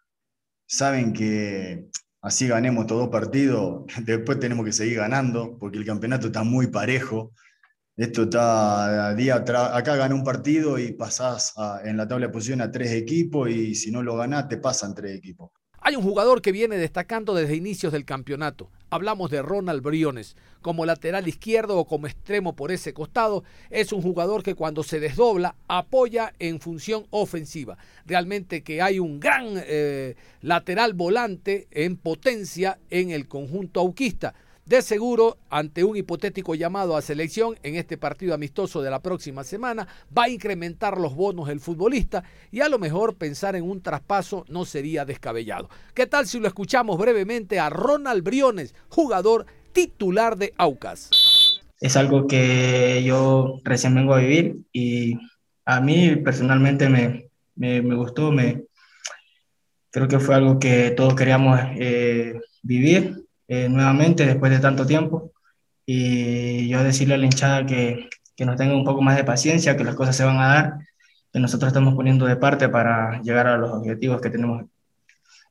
saben 0.68 1.14
que 1.14 1.88
así 2.22 2.48
ganemos 2.48 2.86
todos 2.88 3.04
dos 3.04 3.12
partidos, 3.12 3.86
después 4.06 4.40
tenemos 4.40 4.66
que 4.66 4.74
seguir 4.74 4.98
ganando 4.98 5.58
porque 5.58 5.78
el 5.78 5.86
campeonato 5.86 6.28
está 6.28 6.44
muy 6.44 6.68
parejo. 6.68 7.34
Esto 7.96 8.24
está 8.24 9.16
día 9.16 9.36
acá 9.38 9.96
gana 9.96 10.14
un 10.14 10.24
partido 10.24 10.78
y 10.78 10.92
pasás 10.94 11.56
en 11.84 11.98
la 11.98 12.08
tabla 12.08 12.28
de 12.28 12.34
posición 12.34 12.62
a 12.62 12.72
tres 12.72 12.92
equipos 12.92 13.50
y 13.50 13.74
si 13.74 13.90
no 13.92 14.04
lo 14.04 14.16
ganás 14.16 14.48
te 14.48 14.58
pasan 14.58 14.94
tres 14.94 15.18
equipos. 15.18 15.50
Hay 15.88 15.96
un 15.96 16.04
jugador 16.04 16.42
que 16.42 16.52
viene 16.52 16.76
destacando 16.76 17.34
desde 17.34 17.56
inicios 17.56 17.94
del 17.94 18.04
campeonato. 18.04 18.70
Hablamos 18.90 19.32
de 19.32 19.42
Ronald 19.42 19.82
Briones. 19.82 20.36
Como 20.62 20.86
lateral 20.86 21.30
izquierdo 21.30 21.78
o 21.78 21.86
como 21.86 22.08
extremo 22.08 22.58
por 22.58 22.74
ese 22.74 22.94
costado, 22.94 23.46
es 23.70 23.94
un 23.94 24.02
jugador 24.02 24.44
que 24.44 24.54
cuando 24.54 24.84
se 24.84 25.00
desdobla 25.00 25.56
apoya 25.70 26.34
en 26.40 26.60
función 26.60 27.06
ofensiva. 27.10 27.78
Realmente 28.06 28.64
que 28.64 28.82
hay 28.82 29.00
un 29.00 29.22
gran 29.22 29.46
eh, 29.56 30.16
lateral 30.42 30.94
volante 30.94 31.70
en 31.72 31.96
potencia 31.96 32.80
en 32.90 33.12
el 33.12 33.30
conjunto 33.30 33.80
auquista. 33.80 34.34
De 34.68 34.82
seguro, 34.82 35.38
ante 35.50 35.86
un 35.86 35.96
hipotético 35.96 36.54
llamado 36.54 36.98
a 36.98 37.02
selección 37.02 37.56
en 37.64 37.76
este 37.76 37.98
partido 37.98 38.34
amistoso 38.34 38.82
de 38.82 38.90
la 38.90 39.00
próxima 39.00 39.46
semana, 39.46 39.88
va 40.16 40.24
a 40.24 40.30
incrementar 40.30 40.98
los 40.98 41.16
bonos 41.16 41.48
el 41.48 41.62
futbolista 41.62 42.26
y 42.52 42.60
a 42.60 42.68
lo 42.68 42.78
mejor 42.78 43.16
pensar 43.16 43.56
en 43.56 43.64
un 43.64 43.80
traspaso 43.82 44.44
no 44.50 44.66
sería 44.66 45.06
descabellado. 45.06 45.70
¿Qué 45.94 46.06
tal 46.06 46.28
si 46.28 46.42
lo 46.42 46.50
escuchamos 46.50 46.98
brevemente 46.98 47.62
a 47.62 47.70
Ronald 47.70 48.26
Briones, 48.26 48.76
jugador 48.90 49.46
titular 49.72 50.36
de 50.36 50.54
Aucas? 50.58 51.62
Es 51.80 51.96
algo 51.96 52.28
que 52.28 53.02
yo 53.06 53.62
recién 53.64 53.96
vengo 53.96 54.16
a 54.16 54.20
vivir 54.20 54.58
y 54.74 55.18
a 55.64 55.80
mí 55.80 56.18
personalmente 56.18 56.90
me, 56.90 57.30
me, 57.56 57.96
gustó, 57.96 58.34
me, 58.34 58.66
creo 59.92 60.10
que 60.10 60.20
fue 60.20 60.36
algo 60.36 60.60
que 60.60 60.92
todos 60.92 61.16
queríamos 61.16 61.58
eh, 61.78 62.38
vivir 62.64 63.27
eh, 63.48 63.70
nuevamente 63.70 64.26
después 64.26 64.52
de 64.52 64.60
tanto 64.60 64.86
tiempo. 64.86 65.32
Y 65.86 66.68
yo 66.68 66.84
decirle 66.84 67.16
a 67.16 67.18
la 67.18 67.26
hinchada 67.26 67.66
que, 67.66 68.10
que 68.36 68.46
nos 68.46 68.56
tenga 68.56 68.76
un 68.76 68.84
poco 68.84 69.02
más 69.02 69.18
de 69.18 69.24
paciencia, 69.24 69.76
que 69.76 69.84
las 69.84 69.96
cosas 69.96 70.16
se 70.16 70.24
van 70.24 70.40
a 70.40 70.48
dar, 70.48 70.74
que 71.34 71.40
nosotros 71.40 71.70
estamos 71.70 71.96
poniendo 71.96 72.26
de 72.26 72.36
parte 72.36 72.70
para 72.70 73.22
llegar 73.22 73.48
a 73.48 73.58
los 73.58 73.72
objetivos 73.72 74.22
que 74.22 74.30
tenemos 74.30 74.66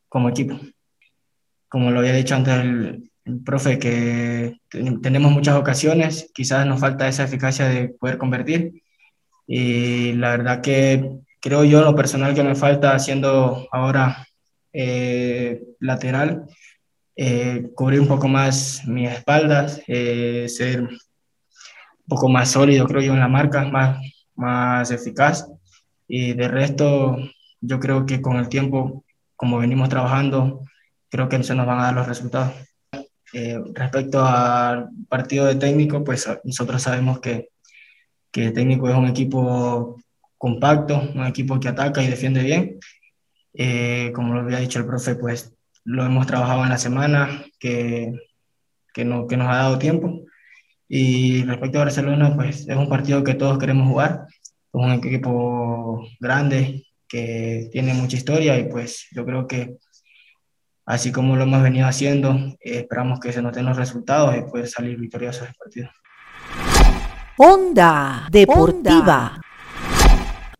como 0.09 0.29
equipo. 0.29 0.59
Como 1.69 1.91
lo 1.91 1.99
había 1.99 2.12
dicho 2.12 2.37
antes 2.37 2.55
el, 2.55 3.11
profe, 3.45 3.79
que 3.81 4.61
tenemos 5.03 5.33
muchas 5.33 5.57
ocasiones, 5.57 6.31
quizás 6.33 6.65
nos 6.65 6.79
falta 6.79 7.09
esa 7.09 7.25
eficacia 7.25 7.69
de 7.69 7.88
poder 7.88 8.19
convertir. 8.19 8.83
Y 9.49 10.12
la 10.12 10.31
verdad 10.31 10.61
que 10.61 11.11
creo 11.41 11.65
yo, 11.65 11.83
lo 11.83 11.97
personal 11.97 12.35
que 12.35 12.45
me 12.45 12.55
falta 12.55 12.95
haciendo 12.95 13.69
ahora 13.73 14.29
eh, 14.73 15.61
lateral, 15.81 16.47
eh, 17.19 17.71
cubrir 17.75 18.01
un 18.01 18.09
poco 18.09 18.29
más 18.29 18.83
mis 18.87 19.11
espaldas, 19.11 19.81
eh, 19.87 20.47
ser 20.51 20.83
un 20.83 20.99
poco 22.07 22.29
más 22.29 22.51
sólido, 22.51 22.87
creo 22.87 23.01
yo, 23.01 23.15
en 23.15 23.21
la 23.21 23.29
marca, 23.29 23.65
más, 23.65 23.99
más 24.35 24.91
eficaz. 24.91 25.49
Y 26.07 26.35
de 26.35 26.49
resto, 26.49 27.17
yo 27.61 27.81
creo 27.81 28.05
que 28.05 28.21
con 28.21 28.37
el 28.37 28.49
tiempo, 28.51 29.05
como 29.35 29.59
venimos 29.59 29.89
trabajando, 29.89 30.63
creo 31.09 31.29
que 31.29 31.43
se 31.43 31.55
nos 31.55 31.67
van 31.67 31.81
a 31.81 31.85
dar 31.85 31.95
los 31.95 32.07
resultados. 32.07 32.53
Eh, 33.33 33.59
respecto 33.73 34.25
al 34.25 34.91
partido 35.09 35.47
de 35.47 35.57
técnico, 35.57 36.05
pues 36.05 36.29
nosotros 36.45 36.83
sabemos 36.83 37.21
que, 37.21 37.49
que 38.31 38.47
el 38.47 38.53
técnico 38.53 38.89
es 38.91 38.95
un 38.95 39.07
equipo 39.09 39.97
compacto, 40.37 41.01
un 41.15 41.25
equipo 41.27 41.59
que 41.59 41.69
ataca 41.69 42.03
y 42.03 42.09
defiende 42.09 42.43
bien. 42.43 42.79
como 44.15 44.35
lo 44.35 44.41
había 44.41 44.59
dicho 44.59 44.79
el 44.79 44.87
profe, 44.87 45.15
pues 45.15 45.56
lo 45.87 46.05
hemos 46.05 46.26
trabajado 46.26 46.64
en 46.64 46.71
la 46.71 46.78
semana, 46.78 47.45
que, 47.61 48.12
que, 48.93 49.05
no, 49.05 49.26
que 49.28 49.37
nos 49.37 49.49
ha 49.49 49.57
dado 49.57 49.78
tiempo. 49.78 50.21
Y 50.88 51.45
respecto 51.45 51.78
a 51.78 51.85
Barcelona, 51.85 52.35
pues 52.35 52.69
es 52.69 52.76
un 52.76 52.88
partido 52.88 53.23
que 53.23 53.35
todos 53.35 53.59
queremos 53.59 53.88
jugar. 53.88 54.26
Es 54.28 54.50
un 54.73 54.93
equipo 54.93 56.07
grande 56.21 56.87
que 57.09 57.69
tiene 57.71 57.95
mucha 57.95 58.16
historia 58.16 58.59
y 58.59 58.64
pues 58.69 59.07
yo 59.12 59.25
creo 59.25 59.47
que 59.47 59.76
así 60.85 61.12
como 61.12 61.37
lo 61.37 61.45
hemos 61.45 61.62
venido 61.62 61.87
haciendo, 61.87 62.35
eh, 62.61 62.78
esperamos 62.81 63.21
que 63.21 63.33
se 63.33 63.40
noten 63.40 63.64
los 63.64 63.76
resultados 63.76 64.37
y 64.37 64.43
puede 64.43 64.66
salir 64.66 64.99
victorioso 64.99 65.45
el 65.45 65.55
partido. 65.55 65.88
Onda 67.37 68.26
Deportiva. 68.31 69.40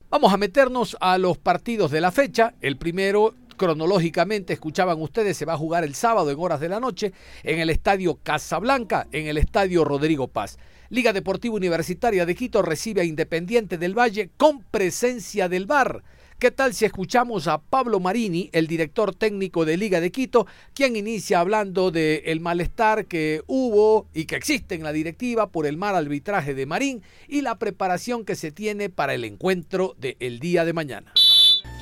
Vamos 0.09 0.33
a 0.33 0.37
meternos 0.37 0.97
a 1.01 1.19
los 1.19 1.37
partidos 1.37 1.91
de 1.91 2.01
la 2.01 2.13
fecha. 2.13 2.55
El 2.61 2.77
primero 2.77 3.35
cronológicamente, 3.57 4.53
escuchaban 4.53 5.01
ustedes, 5.01 5.37
se 5.37 5.45
va 5.45 5.55
a 5.55 5.59
jugar 5.59 5.85
el 5.85 5.95
sábado 5.95 6.31
en 6.31 6.39
horas 6.39 6.61
de 6.61 6.69
la 6.69 6.81
noche 6.81 7.13
en 7.43 7.59
el 7.59 7.71
Estadio 7.71 8.19
Casablanca, 8.23 9.09
en 9.13 9.27
el 9.27 9.39
Estadio 9.39 9.85
Rodrigo 9.85 10.29
Paz. 10.29 10.59
Liga 10.89 11.13
Deportiva 11.13 11.55
Universitaria 11.55 12.25
de 12.25 12.35
Quito 12.35 12.63
recibe 12.63 13.01
a 13.01 13.05
Independiente 13.05 13.77
del 13.79 13.99
Valle 13.99 14.31
con 14.37 14.63
presencia 14.63 15.49
del 15.49 15.67
VAR. 15.67 16.03
¿Qué 16.39 16.51
tal 16.51 16.75
si 16.75 16.85
escuchamos 16.85 17.49
a 17.49 17.63
Pablo 17.63 17.99
Marini, 17.99 18.51
el 18.53 18.67
director 18.67 19.15
técnico 19.15 19.65
de 19.65 19.79
Liga 19.79 20.03
de 20.03 20.13
Quito, 20.13 20.47
quien 20.75 20.95
inicia 20.95 21.41
hablando 21.41 21.91
del 21.91 22.21
el 22.27 22.41
malestar 22.41 23.07
que 23.07 23.43
hubo 23.47 24.07
y 24.13 24.27
que 24.27 24.37
existe 24.37 24.75
en 24.75 24.83
la 24.83 24.93
directiva 24.93 25.49
por 25.49 25.67
el 25.67 25.79
mal 25.79 25.97
arbitraje 25.97 26.53
de 26.55 26.67
Marín 26.67 27.03
y 27.27 27.41
la 27.41 27.59
preparación 27.59 28.27
que 28.27 28.35
se 28.35 28.53
tiene 28.53 28.91
para 28.91 29.15
el 29.15 29.25
encuentro 29.25 29.97
del 29.99 30.39
día 30.39 30.67
de 30.67 30.75
mañana? 30.75 31.15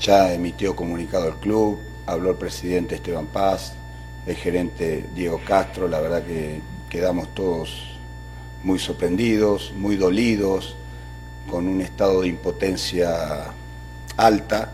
Ya 0.04 0.34
emitió 0.34 0.76
comunicado 0.76 1.28
el 1.28 1.36
club, 1.36 1.78
habló 2.04 2.32
el 2.32 2.36
presidente 2.36 2.96
Esteban 2.96 3.24
Paz, 3.24 3.72
el 4.26 4.36
gerente 4.36 5.06
Diego 5.14 5.40
Castro, 5.42 5.88
la 5.88 5.98
verdad 5.98 6.22
que 6.22 6.60
quedamos 6.90 7.32
todos 7.32 7.96
muy 8.62 8.78
sorprendidos, 8.78 9.72
muy 9.74 9.96
dolidos, 9.96 10.76
con 11.50 11.66
un 11.66 11.80
estado 11.80 12.20
de 12.20 12.28
impotencia 12.28 13.46
alta, 14.18 14.72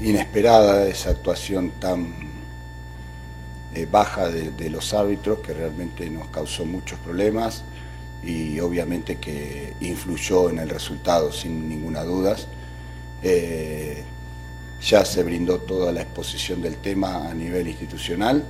inesperada 0.00 0.88
esa 0.88 1.10
actuación 1.10 1.72
tan, 1.72 2.14
eh, 3.74 3.86
baja 3.90 4.30
de, 4.30 4.70
los 4.70 4.94
árbitros 4.94 5.40
que 5.40 5.52
realmente 5.52 6.08
nos 6.08 6.28
causó 6.28 6.64
muchos 6.64 6.98
problemas 7.00 7.62
y 8.22 8.58
obviamente 8.60 9.18
que 9.18 9.74
influyó 9.80 10.48
en 10.48 10.60
el 10.60 10.70
resultado 10.70 11.30
sin 11.30 11.68
ninguna 11.68 12.04
duda. 12.04 12.36
Eh, 13.22 14.02
ya 14.82 15.04
se 15.04 15.22
brindó 15.22 15.58
toda 15.58 15.92
la 15.92 16.02
exposición 16.02 16.62
del 16.62 16.76
tema 16.76 17.28
a 17.28 17.34
nivel 17.34 17.68
institucional. 17.68 18.44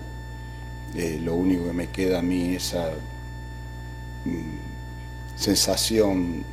Eh, 0.94 1.18
lo 1.22 1.34
único 1.34 1.66
que 1.66 1.72
me 1.72 1.88
queda 1.88 2.20
a 2.20 2.22
mí 2.22 2.54
es 2.54 2.68
esa 2.68 2.90
mm, 4.24 5.36
sensación 5.36 6.44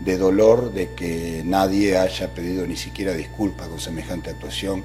de 0.00 0.16
dolor 0.16 0.72
de 0.72 0.94
que 0.94 1.42
nadie 1.44 1.96
haya 1.96 2.34
pedido 2.34 2.66
ni 2.66 2.76
siquiera 2.76 3.12
disculpas 3.12 3.68
con 3.68 3.78
semejante 3.78 4.30
actuación 4.30 4.82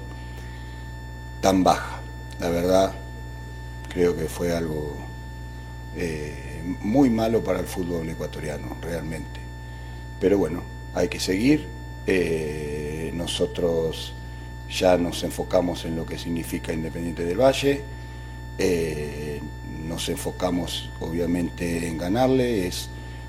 tan 1.40 1.64
baja 1.64 2.00
la 2.38 2.50
verdad 2.50 2.92
creo 3.88 4.16
que 4.16 4.26
fue 4.26 4.54
algo 4.54 4.96
eh, 5.96 6.62
muy 6.80 7.10
malo 7.10 7.42
para 7.42 7.60
el 7.60 7.66
fútbol 7.66 8.08
ecuatoriano, 8.08 8.76
realmente. 8.80 9.40
Pero 10.20 10.38
bueno, 10.38 10.62
hay 10.94 11.08
que 11.08 11.18
seguir. 11.18 11.66
Eh, 12.08 13.12
nosotros 13.14 14.14
ya 14.70 14.96
nos 14.96 15.22
enfocamos 15.22 15.84
en 15.84 15.94
lo 15.94 16.06
que 16.06 16.18
significa 16.18 16.72
Independiente 16.72 17.24
del 17.24 17.38
Valle. 17.38 17.82
Eh, 18.58 19.40
nos 19.86 20.08
enfocamos 20.08 20.90
obviamente 21.00 21.86
en 21.86 21.98
ganarle. 21.98 22.66
Es 22.66 22.88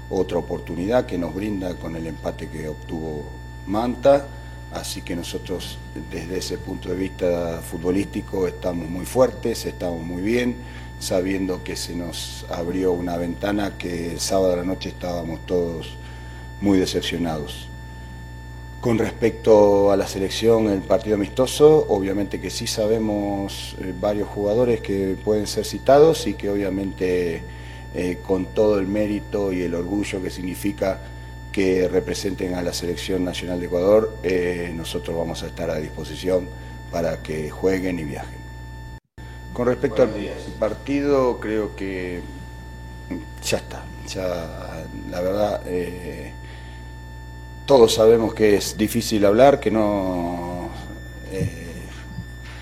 otra 0.09 0.37
oportunidad 0.37 1.05
que 1.05 1.17
nos 1.17 1.35
brinda 1.35 1.75
con 1.75 1.95
el 1.95 2.07
empate 2.07 2.47
que 2.47 2.67
obtuvo 2.67 3.29
Manta 3.67 4.25
Así 4.71 5.01
que 5.01 5.15
nosotros 5.15 5.77
desde 6.11 6.37
ese 6.37 6.57
punto 6.59 6.89
de 6.89 6.95
vista 6.95 7.61
futbolístico 7.61 8.47
estamos 8.47 8.87
muy 8.87 9.05
fuertes, 9.05 9.65
estamos 9.65 10.05
muy 10.05 10.21
bien, 10.21 10.57
sabiendo 10.99 11.63
que 11.63 11.75
se 11.75 11.95
nos 11.95 12.45
abrió 12.49 12.91
una 12.91 13.17
ventana 13.17 13.77
que 13.77 14.11
el 14.11 14.19
sábado 14.19 14.53
a 14.53 14.57
la 14.57 14.63
noche 14.63 14.89
estábamos 14.89 15.43
todos 15.47 15.97
muy 16.61 16.77
decepcionados. 16.77 17.68
Con 18.81 18.97
respecto 18.97 19.91
a 19.91 19.97
la 19.97 20.07
selección, 20.07 20.69
el 20.69 20.79
partido 20.79 21.15
amistoso, 21.15 21.85
obviamente 21.89 22.39
que 22.39 22.49
sí 22.49 22.65
sabemos 22.65 23.75
eh, 23.81 23.93
varios 23.99 24.29
jugadores 24.29 24.79
que 24.79 25.17
pueden 25.21 25.47
ser 25.47 25.65
citados 25.65 26.25
y 26.27 26.35
que 26.35 26.49
obviamente 26.49 27.43
eh, 27.93 28.19
con 28.25 28.45
todo 28.45 28.79
el 28.79 28.87
mérito 28.87 29.51
y 29.51 29.63
el 29.63 29.75
orgullo 29.75 30.21
que 30.23 30.29
significa 30.29 31.01
que 31.51 31.89
representen 31.89 32.53
a 32.53 32.61
la 32.61 32.71
Selección 32.71 33.25
Nacional 33.25 33.59
de 33.59 33.65
Ecuador, 33.65 34.15
eh, 34.23 34.71
nosotros 34.73 35.17
vamos 35.17 35.43
a 35.43 35.47
estar 35.47 35.69
a 35.69 35.75
disposición 35.75 36.47
para 36.89 37.21
que 37.21 37.49
jueguen 37.49 37.99
y 37.99 38.05
viajen. 38.05 38.39
Con 39.51 39.67
respecto 39.67 40.03
al 40.03 40.13
partido, 40.57 41.37
creo 41.41 41.75
que 41.75 42.21
ya 43.43 43.57
está, 43.57 43.83
ya 44.07 44.85
la 45.09 45.19
verdad, 45.19 45.63
todos 47.69 47.93
sabemos 47.93 48.33
que 48.33 48.55
es 48.55 48.77
difícil 48.77 49.23
hablar, 49.25 49.59
que 49.59 49.69
no, 49.69 50.69
eh, 51.31 51.51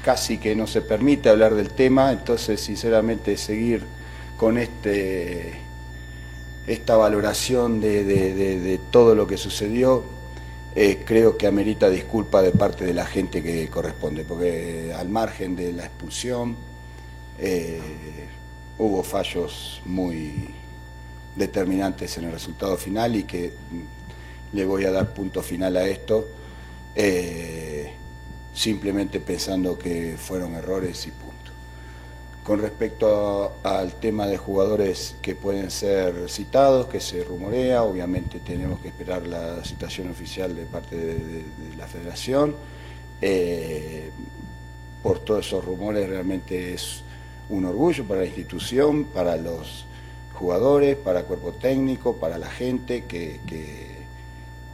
casi 0.04 0.38
que 0.38 0.54
no 0.54 0.68
se 0.68 0.82
permite 0.82 1.30
hablar 1.30 1.56
del 1.56 1.70
tema, 1.70 2.12
entonces 2.12 2.60
sinceramente 2.60 3.38
seguir 3.38 3.84
con 4.36 4.58
este 4.58 5.62
esta 6.68 6.98
valoración 6.98 7.80
de, 7.80 8.82
todo 8.92 9.16
lo 9.16 9.26
que 9.28 9.38
sucedió, 9.38 10.04
eh, 10.76 11.02
creo 11.06 11.38
que 11.38 11.48
amerita 11.48 11.90
disculpa 11.90 12.42
de 12.42 12.52
parte 12.52 12.84
de 12.84 12.94
la 12.94 13.06
gente 13.06 13.42
que 13.42 13.70
corresponde, 13.70 14.26
porque 14.26 14.94
al 14.94 15.08
margen 15.08 15.56
de 15.56 15.72
la 15.72 15.86
expulsión 15.86 16.58
eh, 17.40 17.80
hubo 18.78 19.04
fallos 19.04 19.82
muy 19.86 20.50
determinantes 21.38 22.18
en 22.18 22.26
el 22.26 22.34
resultado 22.34 22.76
final 22.76 23.16
y 23.16 23.24
que 23.24 23.54
le 24.54 24.66
voy 24.66 24.86
a 24.86 24.92
dar 24.92 25.14
punto 25.14 25.42
final 25.42 25.78
a 25.78 25.88
esto, 25.88 26.28
eh, 26.96 27.92
simplemente 28.54 29.20
pensando 29.20 29.78
que 29.78 30.16
fueron 30.18 30.56
errores 30.56 31.06
y 31.08 31.12
punto. 31.12 31.28
Con 32.44 32.62
respecto 32.62 33.58
al 33.62 33.94
tema 33.96 34.26
de 34.26 34.38
jugadores 34.38 35.16
que 35.22 35.36
pueden 35.36 35.70
ser 35.70 36.30
citados, 36.30 36.88
que 36.88 37.02
se 37.02 37.24
rumorea, 37.24 37.84
obviamente 37.84 38.40
tenemos 38.40 38.80
que 38.80 38.88
esperar 38.88 39.28
la 39.28 39.64
citación 39.66 40.10
oficial 40.10 40.56
de 40.56 40.66
parte 40.66 40.96
de, 40.96 41.44
la 41.78 41.88
federación. 41.88 42.56
Eh, 43.22 44.12
por 45.04 45.20
todos 45.20 45.46
esos 45.46 45.64
rumores 45.64 46.08
realmente 46.08 46.74
es 46.74 47.02
un 47.50 47.66
orgullo 47.66 48.06
para 48.06 48.22
la 48.22 48.28
institución, 48.28 49.06
para 49.06 49.36
los 49.36 49.86
jugadores, 50.34 50.96
para 50.96 51.20
el 51.20 51.26
cuerpo 51.26 51.52
técnico, 51.52 52.16
para 52.16 52.38
la 52.38 52.50
gente 52.50 53.04
que 53.06 53.97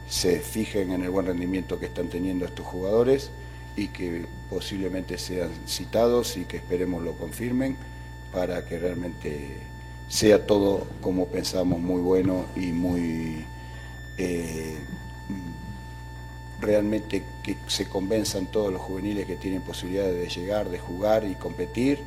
se 0.08 0.40
fijen 0.40 0.92
en 0.92 1.02
el 1.02 1.10
buen 1.10 1.26
rendimiento 1.26 1.78
que 1.78 1.86
están 1.86 2.08
teniendo 2.08 2.44
estos 2.44 2.66
jugadores 2.66 3.30
y 3.76 3.88
que 3.88 4.26
posiblemente 4.50 5.18
sean 5.18 5.50
citados 5.66 6.36
y 6.36 6.44
que 6.44 6.58
esperemos 6.58 7.02
lo 7.02 7.12
confirmen 7.14 7.76
para 8.32 8.64
que 8.64 8.78
realmente 8.78 9.58
sea 10.08 10.46
todo 10.46 10.86
como 11.00 11.26
pensamos 11.26 11.80
muy 11.80 12.00
bueno 12.00 12.46
y 12.54 12.72
muy 12.72 13.44
eh, 14.18 14.76
realmente 16.60 17.22
que 17.42 17.56
se 17.66 17.86
convenzan 17.88 18.46
todos 18.46 18.72
los 18.72 18.80
juveniles 18.80 19.26
que 19.26 19.36
tienen 19.36 19.62
posibilidades 19.62 20.16
de 20.16 20.28
llegar, 20.28 20.68
de 20.68 20.78
jugar 20.78 21.24
y 21.24 21.34
competir 21.34 22.00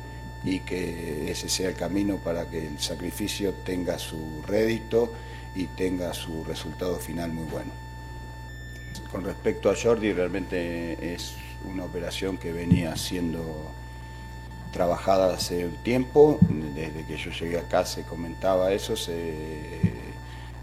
y 0.44 0.60
que 0.60 1.30
ese 1.30 1.48
sea 1.48 1.68
el 1.68 1.74
camino 1.74 2.16
para 2.16 2.48
que 2.48 2.66
el 2.66 2.78
sacrificio 2.78 3.52
tenga 3.64 3.98
su 3.98 4.42
rédito 4.46 5.12
y 5.54 5.66
tenga 5.66 6.14
su 6.14 6.44
resultado 6.44 6.96
final 6.96 7.32
muy 7.32 7.44
bueno. 7.44 7.87
Con 9.10 9.24
respecto 9.24 9.70
a 9.70 9.74
Jordi, 9.74 10.12
realmente 10.12 11.14
es 11.14 11.34
una 11.64 11.84
operación 11.84 12.36
que 12.38 12.52
venía 12.52 12.96
siendo 12.96 13.72
trabajada 14.72 15.34
hace 15.34 15.64
un 15.64 15.76
tiempo, 15.76 16.38
desde 16.40 17.04
que 17.04 17.16
yo 17.16 17.30
llegué 17.30 17.58
acá 17.58 17.84
se 17.86 18.02
comentaba 18.02 18.72
eso, 18.72 18.94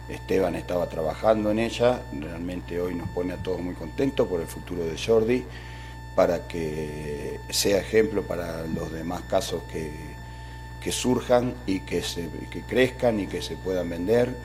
Esteban 0.07 0.55
estaba 0.55 0.87
trabajando 0.87 1.49
en 1.49 1.59
ella, 1.59 2.01
realmente 2.13 2.79
hoy 2.79 2.93
nos 2.93 3.09
pone 3.09 3.33
a 3.33 3.37
todos 3.37 3.59
muy 3.59 3.73
contentos 3.73 4.27
por 4.27 4.39
el 4.39 4.47
futuro 4.47 4.85
de 4.85 4.97
Jordi, 4.97 5.43
para 6.15 6.47
que 6.47 7.39
sea 7.49 7.79
ejemplo 7.79 8.23
para 8.23 8.65
los 8.67 8.91
demás 8.91 9.21
casos 9.23 9.63
que, 9.71 9.91
que 10.81 10.91
surjan 10.91 11.55
y 11.65 11.81
que, 11.81 12.03
se, 12.03 12.29
que 12.49 12.61
crezcan 12.61 13.19
y 13.19 13.27
que 13.27 13.41
se 13.41 13.57
puedan 13.57 13.89
vender 13.89 14.35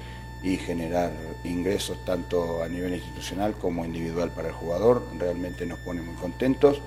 y 0.43 0.57
generar 0.57 1.13
ingresos 1.45 2.03
tanto 2.05 2.63
a 2.63 2.69
nivel 2.69 2.95
institucional 2.95 3.55
como 3.55 3.85
individual 3.85 4.31
para 4.31 4.49
el 4.49 4.55
jugador. 4.55 5.07
Realmente 5.19 5.67
nos 5.67 5.79
pone 5.81 6.01
muy 6.01 6.15
contentos 6.15 6.81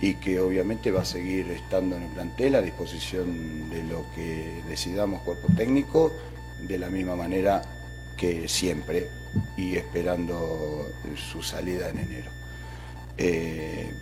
y 0.00 0.14
que 0.14 0.40
obviamente 0.40 0.90
va 0.90 1.02
a 1.02 1.04
seguir 1.04 1.50
estando 1.50 1.96
en 1.96 2.02
el 2.02 2.08
plantel 2.10 2.54
a 2.54 2.62
disposición 2.62 3.70
de 3.70 3.82
lo 3.84 4.04
que 4.14 4.62
decidamos 4.68 5.22
cuerpo 5.22 5.48
técnico, 5.56 6.12
de 6.60 6.78
la 6.78 6.90
misma 6.90 7.16
manera 7.16 7.62
que 8.16 8.48
siempre 8.48 9.08
y 9.56 9.76
esperando 9.76 10.88
su 11.16 11.42
salida 11.42 11.88
en 11.88 11.98
enero. 11.98 12.30
Eh, 13.16 13.92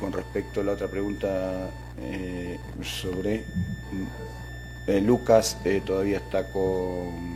con 0.00 0.12
respecto 0.12 0.60
a 0.60 0.64
la 0.64 0.72
otra 0.72 0.88
pregunta 0.88 1.70
eh, 1.98 2.58
sobre 2.82 3.44
eh, 4.86 5.00
Lucas, 5.00 5.58
todavía 5.84 6.18
está 6.18 6.50
con 6.52 7.35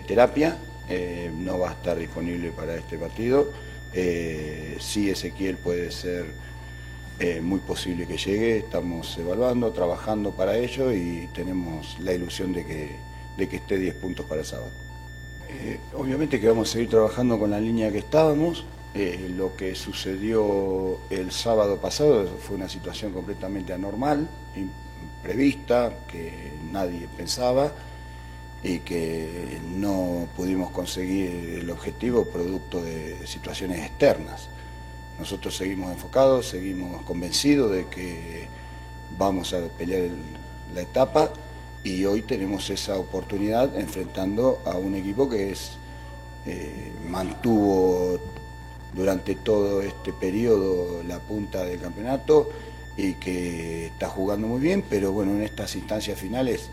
terapia, 0.00 0.56
eh, 0.88 1.30
no 1.34 1.58
va 1.58 1.70
a 1.70 1.72
estar 1.72 1.96
disponible 1.96 2.50
para 2.50 2.74
este 2.76 2.98
partido. 2.98 3.48
Eh, 3.92 4.76
sí, 4.80 5.10
Ezequiel 5.10 5.56
puede 5.56 5.90
ser 5.90 6.52
muy 7.40 7.60
posible 7.60 8.04
que 8.08 8.16
llegue, 8.16 8.56
estamos 8.56 9.16
evaluando, 9.16 9.70
trabajando 9.70 10.32
para 10.32 10.58
ello 10.58 10.92
y 10.92 11.28
tenemos 11.32 11.96
la 12.00 12.14
ilusión 12.14 12.52
de 12.52 12.66
que, 12.66 12.96
de 13.36 13.48
que 13.48 13.56
esté 13.58 13.78
10 13.78 13.94
puntos 13.94 14.26
para 14.26 14.40
el 14.40 14.46
sábado. 14.46 14.72
obviamente 15.94 16.40
que 16.40 16.48
vamos 16.48 16.70
a 16.70 16.72
seguir 16.72 16.88
trabajando 16.88 17.38
con 17.38 17.52
la 17.52 17.60
línea 17.60 17.92
que 17.92 17.98
estábamos. 17.98 18.64
lo 19.36 19.54
que 19.54 19.76
sucedió 19.76 20.98
el 21.10 21.30
sábado 21.30 21.76
pasado 21.76 22.26
fue 22.40 22.56
una 22.56 22.68
situación 22.68 23.12
completamente 23.12 23.72
anormal, 23.72 24.26
imprevista, 24.56 25.92
que 26.08 26.54
nadie 26.72 27.06
pensaba 27.16 27.72
y 28.62 28.78
que 28.80 29.60
no 29.76 30.28
pudimos 30.36 30.70
conseguir 30.70 31.58
el 31.60 31.70
objetivo 31.70 32.24
producto 32.24 32.82
de 32.82 33.26
situaciones 33.26 33.80
externas. 33.80 34.48
Nosotros 35.18 35.56
seguimos 35.56 35.92
enfocados, 35.92 36.48
seguimos 36.48 37.02
convencidos 37.02 37.72
de 37.72 37.86
que 37.86 38.46
vamos 39.18 39.52
a 39.52 39.60
pelear 39.78 40.10
la 40.74 40.82
etapa 40.82 41.32
y 41.84 42.04
hoy 42.04 42.22
tenemos 42.22 42.70
esa 42.70 42.98
oportunidad 42.98 43.76
enfrentando 43.78 44.62
a 44.64 44.76
un 44.76 44.94
equipo 44.94 45.28
que 45.28 45.50
es, 45.50 45.72
eh, 46.46 46.92
mantuvo 47.08 48.18
durante 48.94 49.34
todo 49.34 49.82
este 49.82 50.12
periodo 50.12 51.02
la 51.02 51.18
punta 51.18 51.64
del 51.64 51.80
campeonato, 51.80 52.50
y 52.96 53.14
que 53.14 53.86
está 53.86 54.08
jugando 54.08 54.46
muy 54.46 54.60
bien, 54.60 54.84
pero 54.88 55.12
bueno, 55.12 55.32
en 55.32 55.42
estas 55.42 55.74
instancias 55.76 56.18
finales 56.18 56.68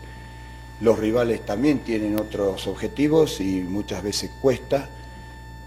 los 0.80 0.98
rivales 0.98 1.44
también 1.44 1.80
tienen 1.80 2.18
otros 2.18 2.66
objetivos 2.66 3.40
y 3.40 3.60
muchas 3.60 4.02
veces 4.02 4.30
cuesta 4.40 4.88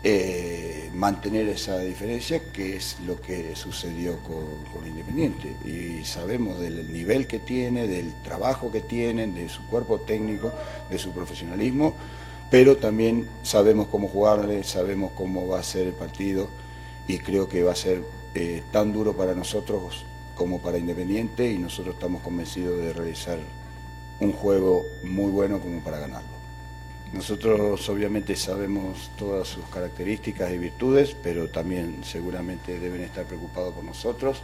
eh, 0.03 0.89
mantener 0.93 1.47
esa 1.47 1.79
diferencia, 1.79 2.41
que 2.51 2.75
es 2.75 2.97
lo 3.05 3.21
que 3.21 3.55
sucedió 3.55 4.17
con, 4.19 4.43
Independiente. 4.85 5.55
Y 5.65 6.03
sabemos 6.03 6.59
del 6.59 6.91
nivel 6.91 7.25
que 7.25 7.39
tiene, 7.39 7.87
del 7.87 8.13
trabajo 8.21 8.69
que 8.71 8.81
tienen, 8.81 9.33
de 9.33 9.47
su 9.47 9.65
cuerpo 9.67 9.99
técnico, 10.01 10.51
de 10.89 10.97
su 10.97 11.11
profesionalismo, 11.11 11.95
pero 12.51 12.75
también 12.77 13.27
sabemos 13.43 13.87
cómo 13.87 14.09
jugarle, 14.09 14.63
sabemos 14.63 15.13
cómo 15.15 15.47
va 15.47 15.59
a 15.59 15.63
ser 15.63 15.87
el 15.87 15.93
partido 15.93 16.49
y 17.07 17.17
creo 17.19 17.47
que 17.47 17.63
va 17.63 17.71
a 17.71 17.75
ser 17.75 18.03
eh, 18.35 18.61
tan 18.71 18.91
duro 18.91 19.13
para 19.13 19.33
nosotros 19.33 20.05
como 20.35 20.59
para 20.59 20.77
Independiente 20.77 21.49
y 21.49 21.57
nosotros 21.57 21.95
estamos 21.95 22.21
convencidos 22.21 22.77
de 22.79 22.93
realizar 22.93 23.39
un 24.19 24.31
juego 24.31 24.85
muy 25.03 25.31
bueno 25.31 25.59
como 25.59 25.79
para 25.81 25.99
ganarlo. 25.99 26.33
Nosotros 27.13 27.87
obviamente 27.89 28.35
sabemos 28.35 29.11
todas 29.17 29.47
sus 29.47 29.65
características 29.65 30.51
y 30.51 30.57
virtudes, 30.57 31.15
pero 31.21 31.47
también 31.49 32.03
seguramente 32.03 32.79
deben 32.79 33.01
estar 33.01 33.25
preocupados 33.25 33.75
por 33.75 33.83
nosotros, 33.83 34.41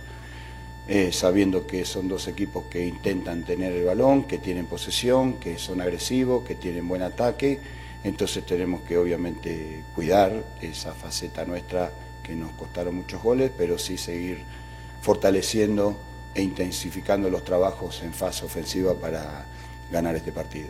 eh, 0.87 1.11
sabiendo 1.11 1.65
que 1.65 1.83
son 1.83 2.07
dos 2.07 2.27
equipos 2.27 2.65
que 2.69 2.85
intentan 2.85 3.43
tener 3.43 3.73
el 3.73 3.85
balón, 3.85 4.25
que 4.25 4.37
tienen 4.37 4.67
posesión, 4.67 5.33
que 5.39 5.57
son 5.57 5.81
agresivos, 5.81 6.43
que 6.43 6.55
tienen 6.55 6.87
buen 6.87 7.01
ataque, 7.01 7.59
entonces 8.03 8.45
tenemos 8.45 8.81
que 8.81 8.97
obviamente 8.97 9.83
cuidar 9.95 10.31
esa 10.61 10.93
faceta 10.93 11.45
nuestra 11.45 11.91
que 12.23 12.35
nos 12.35 12.51
costaron 12.51 12.95
muchos 12.95 13.21
goles, 13.21 13.51
pero 13.57 13.79
sí 13.79 13.97
seguir 13.97 14.43
fortaleciendo 15.01 15.97
e 16.33 16.41
intensificando 16.41 17.29
los 17.29 17.43
trabajos 17.43 18.01
en 18.03 18.13
fase 18.13 18.45
ofensiva 18.45 18.93
para 18.93 19.45
ganar 19.91 20.15
este 20.15 20.31
partido 20.31 20.69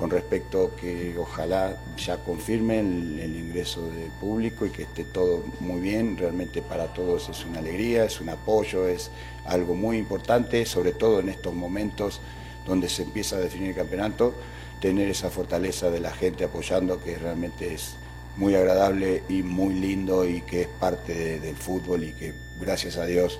con 0.00 0.08
respecto 0.08 0.74
que 0.80 1.14
ojalá 1.18 1.76
ya 1.98 2.16
confirmen 2.16 3.18
el, 3.20 3.36
ingreso 3.36 3.82
de 3.82 4.06
público 4.18 4.64
y 4.64 4.70
que 4.70 4.84
esté 4.84 5.04
todo 5.04 5.44
muy 5.60 5.78
bien. 5.82 6.16
Realmente 6.16 6.62
para 6.62 6.86
todos 6.86 7.28
es 7.28 7.44
una 7.44 7.58
alegría, 7.58 8.06
es 8.06 8.18
un 8.18 8.30
apoyo, 8.30 8.88
es 8.88 9.10
algo 9.44 9.74
muy 9.74 9.98
importante, 9.98 10.64
sobre 10.64 10.92
todo 10.92 11.20
en 11.20 11.28
estos 11.28 11.52
momentos 11.52 12.22
donde 12.66 12.88
se 12.88 13.02
empieza 13.02 13.36
a 13.36 13.40
definir 13.40 13.68
el 13.68 13.74
campeonato, 13.74 14.32
tener 14.80 15.06
esa 15.10 15.28
fortaleza 15.28 15.90
de 15.90 16.00
la 16.00 16.12
gente 16.12 16.44
apoyando 16.44 16.98
que 17.02 17.18
realmente 17.18 17.74
es 17.74 17.96
muy 18.38 18.54
agradable 18.54 19.22
y 19.28 19.42
muy 19.42 19.74
lindo 19.74 20.26
y 20.26 20.40
que 20.40 20.62
es 20.62 20.68
parte 20.68 21.40
del 21.40 21.56
fútbol 21.56 22.04
y 22.04 22.12
que 22.12 22.32
gracias 22.58 22.96
a 22.96 23.04
Dios 23.04 23.38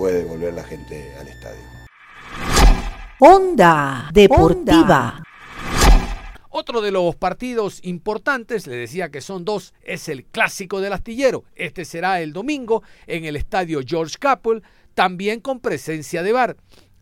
puede 0.00 0.24
volver 0.24 0.54
la 0.54 0.64
gente 0.64 1.14
al 1.20 1.28
estadio. 1.28 1.60
Onda 3.18 4.08
Deportiva. 4.14 5.22
Otro 6.48 6.80
de 6.80 6.90
los 6.90 7.16
partidos 7.16 7.80
importantes, 7.82 8.66
le 8.66 8.76
decía 8.76 9.10
que 9.10 9.20
son 9.20 9.44
dos, 9.44 9.74
es 9.82 10.08
el 10.08 10.24
clásico 10.24 10.80
del 10.80 10.94
astillero. 10.94 11.44
Este 11.54 11.84
será 11.84 12.22
el 12.22 12.32
domingo 12.32 12.82
en 13.06 13.26
el 13.26 13.36
estadio 13.36 13.80
George 13.86 14.16
Capel, 14.18 14.62
también 14.94 15.40
con 15.40 15.60
presencia 15.60 16.22
de 16.22 16.32
VAR. 16.32 16.56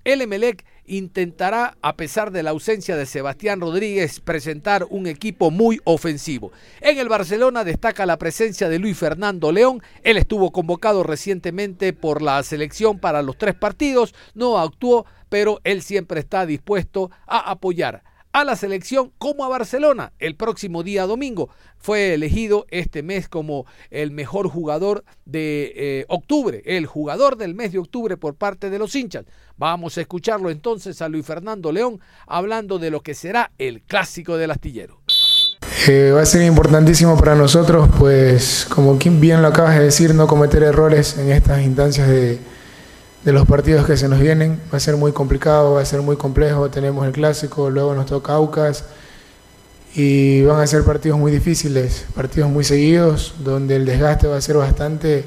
El 0.08 0.22
Emelec 0.22 0.64
intentará, 0.86 1.76
a 1.82 1.94
pesar 1.94 2.30
de 2.30 2.42
la 2.42 2.48
ausencia 2.48 2.96
de 2.96 3.04
Sebastián 3.04 3.60
Rodríguez, 3.60 4.20
presentar 4.20 4.86
un 4.88 5.06
equipo 5.06 5.50
muy 5.50 5.82
ofensivo. 5.84 6.50
En 6.80 6.96
el 6.96 7.10
Barcelona 7.10 7.62
destaca 7.62 8.06
la 8.06 8.16
presencia 8.16 8.70
de 8.70 8.78
Luis 8.78 8.96
Fernando 8.96 9.52
León. 9.52 9.82
Él 10.02 10.16
estuvo 10.16 10.50
convocado 10.50 11.02
recientemente 11.02 11.92
por 11.92 12.22
la 12.22 12.42
selección 12.42 12.98
para 12.98 13.20
los 13.20 13.36
tres 13.36 13.54
partidos, 13.54 14.14
no 14.32 14.58
actuó, 14.58 15.04
pero 15.28 15.60
él 15.62 15.82
siempre 15.82 16.20
está 16.20 16.46
dispuesto 16.46 17.10
a 17.26 17.50
apoyar 17.50 18.02
a 18.40 18.44
la 18.44 18.56
selección 18.56 19.10
como 19.18 19.44
a 19.44 19.48
Barcelona. 19.48 20.12
El 20.18 20.36
próximo 20.36 20.82
día 20.82 21.06
domingo 21.06 21.48
fue 21.76 22.14
elegido 22.14 22.66
este 22.70 23.02
mes 23.02 23.28
como 23.28 23.66
el 23.90 24.12
mejor 24.12 24.48
jugador 24.48 25.04
de 25.24 25.72
eh, 25.74 26.04
octubre, 26.08 26.62
el 26.64 26.86
jugador 26.86 27.36
del 27.36 27.54
mes 27.54 27.72
de 27.72 27.78
octubre 27.78 28.16
por 28.16 28.36
parte 28.36 28.70
de 28.70 28.78
los 28.78 28.94
hinchas. 28.94 29.24
Vamos 29.56 29.98
a 29.98 30.02
escucharlo 30.02 30.50
entonces 30.50 31.02
a 31.02 31.08
Luis 31.08 31.26
Fernando 31.26 31.72
León 31.72 32.00
hablando 32.26 32.78
de 32.78 32.90
lo 32.90 33.00
que 33.00 33.14
será 33.14 33.50
el 33.58 33.82
clásico 33.82 34.36
del 34.36 34.52
astillero. 34.52 35.00
Eh, 35.88 36.12
va 36.14 36.22
a 36.22 36.26
ser 36.26 36.42
importantísimo 36.42 37.16
para 37.16 37.34
nosotros, 37.34 37.88
pues 37.98 38.66
como 38.68 38.96
bien 38.96 39.42
lo 39.42 39.48
acabas 39.48 39.78
de 39.78 39.84
decir, 39.84 40.14
no 40.14 40.26
cometer 40.26 40.62
errores 40.62 41.16
en 41.18 41.32
estas 41.32 41.62
instancias 41.62 42.08
de, 42.08 42.38
de 43.28 43.34
los 43.34 43.46
partidos 43.46 43.84
que 43.84 43.94
se 43.98 44.08
nos 44.08 44.20
vienen. 44.20 44.58
Va 44.72 44.78
a 44.78 44.80
ser 44.80 44.96
muy 44.96 45.12
complicado, 45.12 45.74
va 45.74 45.82
a 45.82 45.84
ser 45.84 46.00
muy 46.00 46.16
complejo. 46.16 46.70
Tenemos 46.70 47.06
el 47.06 47.12
clásico, 47.12 47.68
luego 47.68 47.94
nos 47.94 48.06
toca 48.06 48.32
Aucas 48.32 48.84
y 49.94 50.40
van 50.44 50.62
a 50.62 50.66
ser 50.66 50.82
partidos 50.82 51.18
muy 51.18 51.30
difíciles, 51.30 52.06
partidos 52.14 52.48
muy 52.48 52.64
seguidos, 52.64 53.34
donde 53.44 53.76
el 53.76 53.84
desgaste 53.84 54.28
va 54.28 54.38
a 54.38 54.40
ser 54.40 54.56
bastante 54.56 55.26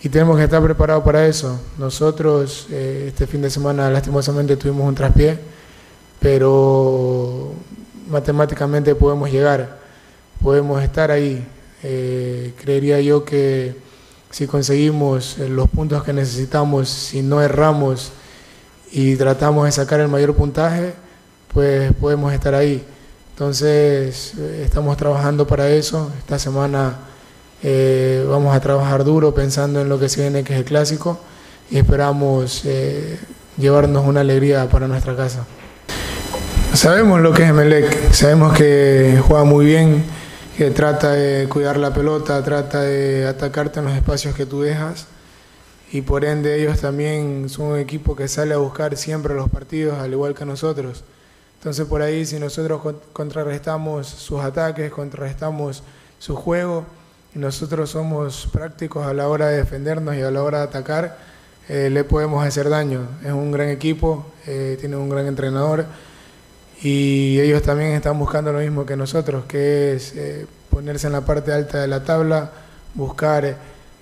y 0.00 0.08
tenemos 0.08 0.36
que 0.36 0.44
estar 0.44 0.62
preparados 0.62 1.02
para 1.02 1.26
eso. 1.26 1.60
Nosotros 1.76 2.68
eh, 2.70 3.06
este 3.08 3.26
fin 3.26 3.42
de 3.42 3.50
semana 3.50 3.90
lastimosamente 3.90 4.56
tuvimos 4.56 4.86
un 4.86 4.94
traspié, 4.94 5.40
pero 6.20 7.52
matemáticamente 8.08 8.94
podemos 8.94 9.28
llegar, 9.28 9.80
podemos 10.40 10.80
estar 10.80 11.10
ahí. 11.10 11.44
Eh, 11.82 12.52
creería 12.62 13.00
yo 13.00 13.24
que 13.24 13.87
si 14.30 14.46
conseguimos 14.46 15.38
eh, 15.38 15.48
los 15.48 15.68
puntos 15.68 16.02
que 16.04 16.12
necesitamos, 16.12 16.88
si 16.88 17.22
no 17.22 17.40
erramos 17.42 18.12
y 18.92 19.16
tratamos 19.16 19.66
de 19.66 19.72
sacar 19.72 20.00
el 20.00 20.08
mayor 20.08 20.34
puntaje, 20.34 20.92
pues 21.52 21.92
podemos 21.94 22.32
estar 22.32 22.54
ahí. 22.54 22.84
Entonces, 23.30 24.34
eh, 24.38 24.62
estamos 24.64 24.96
trabajando 24.96 25.46
para 25.46 25.70
eso. 25.70 26.10
Esta 26.18 26.38
semana 26.38 26.96
eh, 27.62 28.24
vamos 28.28 28.54
a 28.54 28.60
trabajar 28.60 29.04
duro 29.04 29.34
pensando 29.34 29.80
en 29.80 29.88
lo 29.88 29.98
que 29.98 30.08
se 30.08 30.22
viene, 30.22 30.44
que 30.44 30.54
es 30.54 30.58
el 30.60 30.64
clásico, 30.64 31.18
y 31.70 31.78
esperamos 31.78 32.64
llevarnos 33.58 34.06
una 34.06 34.20
alegría 34.20 34.68
para 34.68 34.88
nuestra 34.88 35.14
casa. 35.16 35.44
Sabemos 36.72 37.20
lo 37.20 37.32
que 37.32 37.44
es 37.44 37.52
Melec, 37.52 38.12
sabemos 38.12 38.56
que 38.56 39.20
juega 39.26 39.44
muy 39.44 39.66
bien 39.66 40.17
que 40.58 40.72
trata 40.72 41.12
de 41.12 41.48
cuidar 41.48 41.76
la 41.76 41.94
pelota, 41.94 42.42
trata 42.42 42.80
de 42.82 43.28
atacarte 43.28 43.78
en 43.78 43.84
los 43.84 43.94
espacios 43.94 44.34
que 44.34 44.44
tú 44.44 44.60
dejas 44.60 45.06
y 45.92 46.02
por 46.02 46.24
ende 46.24 46.60
ellos 46.60 46.80
también 46.80 47.48
son 47.48 47.66
un 47.66 47.78
equipo 47.78 48.16
que 48.16 48.26
sale 48.26 48.54
a 48.54 48.56
buscar 48.56 48.96
siempre 48.96 49.36
los 49.36 49.48
partidos 49.48 50.00
al 50.00 50.10
igual 50.10 50.34
que 50.34 50.44
nosotros. 50.44 51.04
Entonces 51.58 51.86
por 51.86 52.02
ahí 52.02 52.26
si 52.26 52.40
nosotros 52.40 52.82
contrarrestamos 53.12 54.08
sus 54.08 54.40
ataques, 54.40 54.90
contrarrestamos 54.90 55.84
su 56.18 56.34
juego 56.34 56.84
nosotros 57.34 57.90
somos 57.90 58.48
prácticos 58.52 59.06
a 59.06 59.14
la 59.14 59.28
hora 59.28 59.46
de 59.46 59.58
defendernos 59.58 60.16
y 60.16 60.22
a 60.22 60.30
la 60.32 60.42
hora 60.42 60.58
de 60.58 60.64
atacar, 60.64 61.18
eh, 61.68 61.88
le 61.88 62.02
podemos 62.02 62.44
hacer 62.44 62.68
daño. 62.68 63.06
Es 63.22 63.30
un 63.30 63.52
gran 63.52 63.68
equipo, 63.68 64.26
eh, 64.44 64.76
tiene 64.80 64.96
un 64.96 65.08
gran 65.08 65.28
entrenador 65.28 65.84
y 66.82 67.40
ellos 67.40 67.62
también 67.62 67.92
están 67.92 68.18
buscando 68.18 68.52
lo 68.52 68.60
mismo 68.60 68.86
que 68.86 68.96
nosotros, 68.96 69.44
que 69.46 69.94
es 69.94 70.12
eh, 70.14 70.46
ponerse 70.70 71.08
en 71.08 71.12
la 71.12 71.22
parte 71.22 71.52
alta 71.52 71.80
de 71.80 71.88
la 71.88 72.04
tabla, 72.04 72.52
buscar 72.94 73.56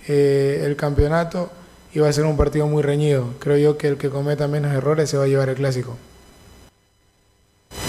eh, 0.07 0.63
el 0.65 0.77
campeonato 0.77 1.51
y 1.95 2.01
va 2.01 2.09
a 2.09 2.13
ser 2.13 2.25
un 2.25 2.37
partido 2.37 2.67
muy 2.67 2.83
reñido. 2.83 3.31
Creo 3.39 3.57
yo 3.57 3.79
que 3.79 3.89
el 3.89 3.97
que 3.97 4.11
cometa 4.11 4.47
menos 4.47 4.75
errores 4.75 5.09
se 5.09 5.17
va 5.17 5.25
a 5.25 5.27
llevar 5.27 5.49
el 5.49 5.55
clásico. 5.55 5.97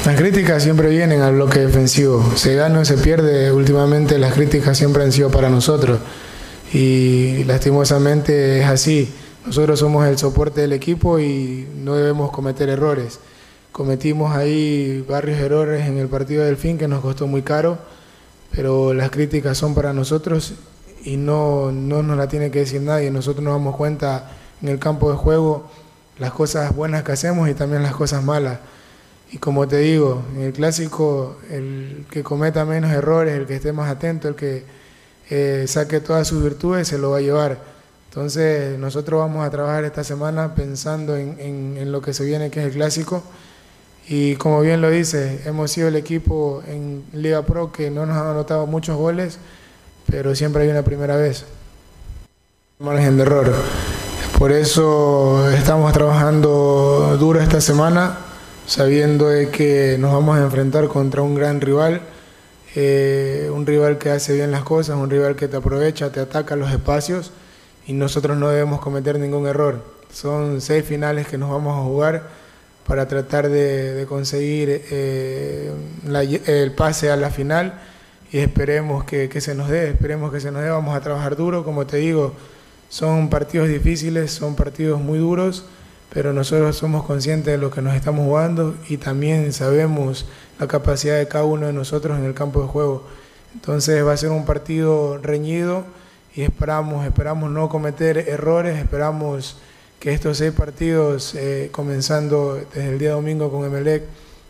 Las 0.06 0.15
críticas 0.15 0.63
siempre 0.63 0.89
vienen 0.89 1.21
al 1.21 1.34
bloque 1.34 1.60
defensivo, 1.60 2.23
se 2.36 2.56
gana 2.56 2.80
o 2.80 2.86
se 2.86 2.97
pierde, 2.97 3.52
últimamente 3.52 4.17
las 4.17 4.34
críticas 4.34 4.78
siempre 4.78 5.04
han 5.04 5.12
sido 5.12 5.30
para 5.30 5.50
nosotros 5.50 6.00
y 6.71 7.43
lastimosamente 7.43 8.62
es 8.62 8.67
así. 8.67 9.13
Nosotros 9.45 9.80
somos 9.80 10.08
el 10.08 10.17
soporte 10.17 10.62
del 10.62 10.71
equipo 10.71 11.19
y 11.19 11.67
no 11.78 11.95
debemos 11.95 12.32
cometer 12.32 12.69
errores 12.69 13.19
cometimos 13.78 14.36
ahí 14.36 15.06
varios 15.08 15.40
errores 15.40 15.86
en 15.86 16.00
el 16.00 16.08
partido 16.08 16.44
del 16.44 16.58
fin 16.58 16.80
que 16.80 16.88
nos 16.88 17.00
costó 17.00 17.28
muy 17.28 17.44
caro, 17.44 17.78
pero 18.50 18.92
las 18.92 19.12
críticas 19.12 19.56
son 19.56 19.76
para 19.76 19.94
nosotros 19.94 20.56
y 21.04 21.16
no, 21.16 21.72
no 21.72 22.02
nos 22.02 22.18
la 22.18 22.28
tiene 22.28 22.50
que 22.50 22.60
decir 22.60 22.82
nadie. 22.82 23.12
Nosotros 23.12 23.44
nos 23.44 23.54
damos 23.54 23.76
cuenta 23.76 24.32
en 24.63 24.70
el 24.70 24.80
campo 24.80 25.12
de 25.12 25.18
juego 25.18 25.70
las 26.18 26.32
cosas 26.32 26.76
buenas 26.76 27.04
que 27.04 27.12
hacemos 27.12 27.48
y 27.50 27.54
también 27.54 27.84
las 27.84 27.96
cosas 27.96 28.24
malas. 28.24 28.58
Y 29.32 29.38
como 29.38 29.68
te 29.68 29.78
digo, 29.78 30.24
en 30.36 30.42
el 30.42 30.54
clásico, 30.54 31.38
el 31.52 32.08
que 32.10 32.24
cometa 32.24 32.66
menos 32.66 32.90
errores, 32.92 33.38
el 33.38 33.46
que 33.46 33.58
esté 33.58 33.74
más 33.74 33.92
atento, 33.92 34.28
el 34.28 34.34
que 34.34 34.63
eh, 35.30 35.66
saque 35.68 36.00
todas 36.00 36.28
sus 36.28 36.42
virtudes, 36.42 36.88
se 36.88 36.98
lo 36.98 37.12
va 37.12 37.18
a 37.18 37.22
llevar. 37.22 37.60
Entonces, 38.10 38.80
nosotros 38.80 39.20
vamos 39.20 39.46
a 39.46 39.52
trabajar 39.52 39.84
esta 39.84 40.04
semana 40.04 40.56
pensando 40.56 41.16
en, 41.16 41.38
en 41.78 41.92
lo 41.92 42.02
que 42.02 42.16
se 42.16 42.26
viene, 42.26 42.50
que 42.50 42.62
es 42.62 42.66
el 42.66 42.72
clásico. 42.72 43.22
Y 44.10 44.36
como 44.38 44.62
bien 44.62 44.80
lo 44.80 44.89
dice, 44.89 45.41
hemos 45.46 45.70
sido 45.72 45.89
el 45.89 45.98
equipo 45.98 46.63
en 46.65 47.04
Liga 47.12 47.41
Pro 47.41 47.74
que 47.74 47.91
no 47.91 48.06
nos 48.06 48.15
ha 48.15 48.32
anotado 48.32 48.65
muchos 48.65 48.96
goles, 48.96 49.38
pero 50.10 50.34
siempre 50.34 50.63
hay 50.63 50.70
una 50.70 50.84
primera 50.84 51.17
vez. 51.17 51.43
Margen 52.80 53.17
de 53.17 53.24
error. 53.24 53.54
Por 54.39 54.54
eso 54.54 55.52
estamos 55.52 55.91
trabajando 55.91 57.17
duro 57.20 57.41
esta 57.41 57.60
semana, 57.60 58.17
sabiendo 58.65 59.28
de 59.28 59.50
que 59.50 59.98
nos 60.00 60.13
vamos 60.13 60.38
a 60.38 60.43
enfrentar 60.43 60.88
contra 60.88 61.22
un 61.22 61.36
gran 61.36 61.60
rival, 61.60 62.02
eh, 62.76 63.52
un 63.54 63.65
rival 63.65 63.98
que 63.98 64.12
hace 64.12 64.36
bien 64.36 64.52
las 64.52 64.63
cosas, 64.63 64.96
un 64.96 65.10
rival 65.10 65.36
que 65.36 65.50
te 65.50 65.58
aprovecha, 65.58 66.13
te 66.13 66.22
ataca 66.22 66.56
los 66.56 66.72
espacios 66.72 67.32
y 67.86 67.91
nosotros 67.91 68.38
no 68.38 68.48
debemos 68.48 68.80
cometer 68.80 69.20
ningún 69.20 69.48
error. 69.48 69.84
Son 70.13 70.62
seis 70.62 70.86
finales 70.86 71.28
que 71.28 71.38
nos 71.38 71.50
vamos 71.50 71.78
a 71.78 71.84
jugar 71.84 72.37
para 72.88 73.08
tratar 73.08 73.50
de, 73.50 74.06
conseguir 74.08 74.86
eh, 74.89 75.71
el 76.45 76.71
pase 76.71 77.12
a 77.12 77.15
la 77.15 77.30
final 77.30 77.80
y 78.32 78.39
esperemos 78.39 79.04
que, 79.04 79.30
que 79.30 79.41
se 79.41 79.54
nos 79.54 79.69
dé, 79.69 79.89
esperemos 79.89 80.32
que 80.32 80.39
se 80.39 80.52
nos 80.52 80.63
dé, 80.63 80.69
vamos 80.69 80.95
a 80.95 81.02
trabajar 81.02 81.36
duro, 81.36 81.63
como 81.63 81.86
te 81.86 81.97
digo 81.97 82.34
son 82.89 83.30
partidos 83.30 83.67
difíciles, 83.67 84.32
son 84.32 84.56
partidos 84.56 85.02
muy 85.02 85.19
duros, 85.19 85.65
pero 86.13 86.32
nosotros 86.32 86.78
somos 86.78 87.04
conscientes 87.04 87.52
de 87.52 87.58
lo 87.58 87.69
que 87.69 87.82
nos 87.82 87.95
estamos 87.95 88.26
jugando 88.26 88.76
y 88.88 88.97
también 88.97 89.52
sabemos 89.52 90.26
la 90.58 90.67
capacidad 90.67 91.17
de 91.17 91.28
cada 91.28 91.43
uno 91.43 91.67
de 91.67 91.73
nosotros 91.73 92.17
en 92.17 92.23
el 92.23 92.34
campo 92.34 92.62
de 92.62 92.67
juego. 92.67 93.06
Entonces 93.54 94.06
va 94.06 94.13
a 94.13 94.17
ser 94.17 94.30
un 94.30 94.45
partido 94.45 95.17
reñido 95.17 95.84
y 96.34 96.43
esperamos, 96.43 97.06
esperamos 97.06 97.52
no 97.52 97.67
cometer 97.67 98.17
errores, 98.17 98.78
esperamos 98.78 99.58
que 100.00 100.14
estos 100.14 100.38
seis 100.38 100.54
partidos, 100.54 101.34
eh, 101.36 101.70
comenzando 101.72 102.56
desde 102.74 102.90
el 102.90 103.00
día 103.00 103.12
domingo 103.12 103.52
con 103.52 103.66
Emelec, 103.66 104.04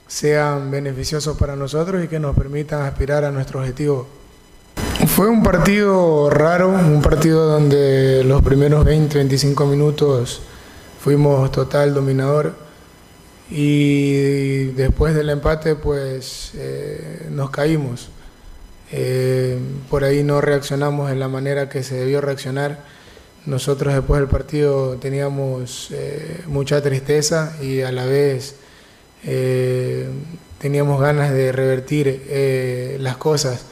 sean 0.08 0.72
beneficiosos 0.72 1.38
para 1.38 1.56
nosotros 1.56 2.04
y 2.04 2.08
que 2.08 2.20
nos 2.20 2.36
permitan 2.36 2.82
aspirar 2.82 3.24
a 3.26 3.32
nuestro 3.32 3.60
objetivo. 3.60 4.08
Fue 5.08 5.28
un 5.30 5.44
partido 5.44 6.30
raro, 6.30 6.70
un 6.70 7.02
partido 7.02 7.46
donde 7.48 8.24
los 8.24 8.42
primeros 8.42 8.86
20, 8.86 9.18
25 9.18 9.66
minutos 9.66 10.42
fuimos 11.00 11.52
total 11.52 11.94
dominador 11.94 12.54
y 13.50 14.66
después 14.72 15.16
del 15.16 15.30
empate 15.30 15.76
pues 15.76 16.52
eh, 16.56 17.28
nos 17.32 17.50
caímos. 17.50 18.10
Eh, 18.92 19.58
por 19.90 20.04
ahí 20.04 20.24
no 20.24 20.40
reaccionamos 20.42 21.12
en 21.12 21.20
la 21.20 21.28
manera 21.28 21.70
que 21.70 21.84
se 21.84 21.96
debió 21.96 22.22
reaccionar. 22.22 22.80
Nosotros 23.48 23.96
después 23.96 24.20
del 24.20 24.30
partido 24.30 24.98
teníamos 24.98 25.90
eh, 25.92 26.44
mucha 26.46 26.82
tristeza 26.84 27.58
y 27.62 27.82
a 27.82 27.92
la 27.92 28.06
vez 28.06 28.58
teníamos 30.60 31.02
ganas 31.02 31.34
de 31.34 31.52
revertir 31.52 32.98
las 33.00 33.18
cosas. 33.18 33.66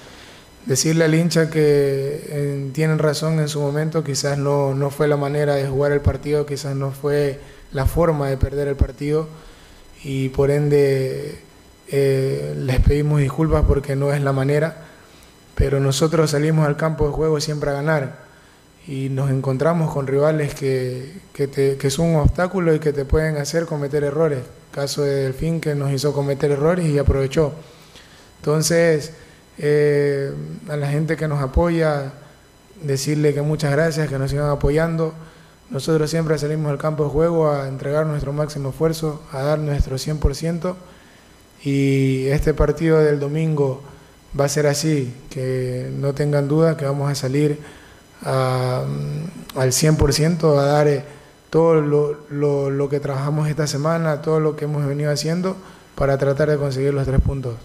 Decirle 0.65 1.05
al 1.05 1.13
hincha 1.13 1.51
que 1.51 2.23
eh, 2.27 2.69
tienen 2.73 2.97
razón 2.97 3.39
en 3.39 3.47
su 3.47 3.61
momento, 3.61 4.03
quizás 4.03 4.39
no, 4.39 4.73
no 4.73 4.89
fue 4.89 5.07
la 5.07 5.15
manera 5.15 5.53
de 5.53 5.67
jugar 5.67 5.91
el 5.91 6.01
partido, 6.01 6.47
quizás 6.47 6.75
no 6.75 6.91
fue 6.91 7.39
la 7.71 7.85
forma 7.85 8.29
de 8.29 8.37
perder 8.37 8.69
el 8.69 8.75
partido 8.75 9.27
y 10.03 10.29
por 10.29 10.49
ende 10.49 11.39
eh, 11.89 12.55
les 12.57 12.79
pedimos 12.79 13.19
disculpas 13.19 13.63
porque 13.67 13.95
no 13.95 14.11
es 14.11 14.21
la 14.21 14.33
manera, 14.33 14.85
pero 15.53 15.79
nosotros 15.79 16.31
salimos 16.31 16.65
al 16.65 16.77
campo 16.77 17.05
de 17.05 17.13
juego 17.13 17.39
siempre 17.39 17.69
a 17.69 17.73
ganar 17.73 18.24
y 18.87 19.09
nos 19.09 19.31
encontramos 19.31 19.91
con 19.93 20.05
rivales 20.05 20.53
que, 20.53 21.13
que, 21.33 21.47
te, 21.47 21.77
que 21.77 21.89
son 21.89 22.07
un 22.07 22.15
obstáculo 22.17 22.73
y 22.73 22.79
que 22.79 22.93
te 22.93 23.05
pueden 23.05 23.37
hacer 23.37 23.65
cometer 23.65 24.03
errores. 24.03 24.39
Caso 24.71 25.01
de 25.01 25.23
Delfín 25.23 25.59
que 25.59 25.73
nos 25.73 25.91
hizo 25.91 26.13
cometer 26.13 26.51
errores 26.51 26.85
y 26.85 26.97
aprovechó. 26.99 27.53
Entonces, 28.39 29.13
eh, 29.57 30.31
a 30.69 30.75
la 30.75 30.87
gente 30.89 31.17
que 31.17 31.27
nos 31.27 31.41
apoya, 31.41 32.13
decirle 32.83 33.33
que 33.33 33.41
muchas 33.41 33.71
gracias, 33.71 34.07
que 34.07 34.19
nos 34.19 34.29
sigan 34.29 34.49
apoyando. 34.49 35.13
Nosotros 35.69 36.11
siempre 36.11 36.37
salimos 36.37 36.71
al 36.71 36.77
campo 36.77 37.05
de 37.05 37.09
juego 37.09 37.51
a 37.51 37.67
entregar 37.67 38.05
nuestro 38.05 38.33
máximo 38.33 38.69
esfuerzo, 38.69 39.23
a 39.31 39.41
dar 39.41 39.59
nuestro 39.59 39.95
100% 39.97 40.75
y 41.63 42.27
este 42.27 42.53
partido 42.53 42.99
del 42.99 43.19
domingo 43.19 43.81
va 44.39 44.45
a 44.45 44.49
ser 44.49 44.67
así, 44.67 45.11
que 45.31 45.89
no 45.97 46.13
tengan 46.13 46.47
duda 46.47 46.77
que 46.77 46.85
vamos 46.85 47.09
a 47.09 47.15
salir 47.15 47.59
al 48.23 49.71
100%, 49.71 50.57
a 50.57 50.65
dar 50.65 50.87
eh, 50.87 51.03
todo 51.49 51.75
lo, 51.81 52.69
lo 52.69 52.89
que 52.89 52.99
trabajamos 52.99 53.47
esta 53.47 53.67
semana, 53.67 54.21
todo 54.21 54.39
lo 54.39 54.55
que 54.55 54.65
hemos 54.65 54.85
venido 54.85 55.11
haciendo 55.11 55.55
para 55.95 56.17
tratar 56.17 56.49
de 56.49 56.57
conseguir 56.57 56.93
los 56.93 57.05
tres 57.05 57.21
puntos. 57.21 57.55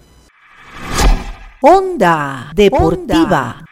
Onda 1.63 2.51
Deportiva. 2.55 3.65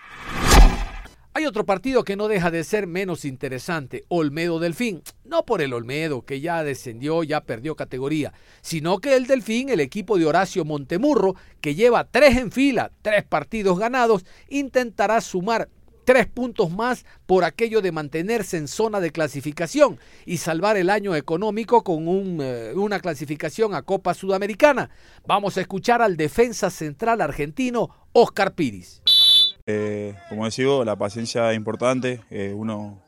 Hay 1.38 1.46
otro 1.46 1.64
partido 1.64 2.02
que 2.02 2.16
no 2.16 2.26
deja 2.26 2.50
de 2.50 2.64
ser 2.64 2.88
menos 2.88 3.24
interesante, 3.24 4.04
Olmedo 4.08 4.58
Delfín. 4.58 5.02
No 5.24 5.44
por 5.44 5.62
el 5.62 5.72
Olmedo, 5.72 6.22
que 6.22 6.40
ya 6.40 6.64
descendió, 6.64 7.22
ya 7.22 7.42
perdió 7.42 7.76
categoría, 7.76 8.32
sino 8.60 8.98
que 8.98 9.14
el 9.14 9.28
Delfín, 9.28 9.68
el 9.68 9.78
equipo 9.78 10.18
de 10.18 10.26
Horacio 10.26 10.64
Montemurro, 10.64 11.36
que 11.60 11.76
lleva 11.76 12.08
tres 12.10 12.36
en 12.36 12.50
fila, 12.50 12.90
tres 13.02 13.22
partidos 13.22 13.78
ganados, 13.78 14.26
intentará 14.48 15.20
sumar 15.20 15.68
tres 16.08 16.26
puntos 16.26 16.70
más 16.70 17.04
por 17.26 17.44
aquello 17.44 17.82
de 17.82 17.92
mantenerse 17.92 18.56
en 18.56 18.66
zona 18.66 18.98
de 18.98 19.10
clasificación 19.10 19.98
y 20.24 20.38
salvar 20.38 20.78
el 20.78 20.88
año 20.88 21.14
económico 21.14 21.84
con 21.84 22.38
eh, 22.40 22.72
una 22.74 22.98
clasificación 22.98 23.74
a 23.74 23.82
Copa 23.82 24.14
Sudamericana. 24.14 24.88
Vamos 25.26 25.58
a 25.58 25.60
escuchar 25.60 26.00
al 26.00 26.16
defensa 26.16 26.70
central 26.70 27.20
argentino 27.20 27.90
Oscar 28.14 28.54
Piris. 28.54 29.02
Eh, 29.66 30.14
como 30.30 30.46
decía, 30.46 30.82
la 30.82 30.96
paciencia 30.96 31.50
es 31.50 31.58
importante. 31.58 32.22
Eh, 32.30 32.54
uno 32.56 33.02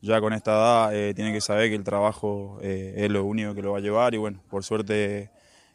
ya 0.00 0.18
con 0.18 0.32
esta 0.32 0.52
edad 0.88 1.14
tiene 1.14 1.34
que 1.34 1.42
saber 1.42 1.68
que 1.68 1.76
el 1.76 1.84
trabajo 1.84 2.60
es 2.62 3.10
lo 3.10 3.26
único 3.26 3.54
que 3.54 3.60
lo 3.60 3.72
va 3.72 3.78
a 3.78 3.82
llevar 3.82 4.14
y 4.14 4.16
bueno, 4.16 4.40
por 4.48 4.64
suerte 4.64 5.28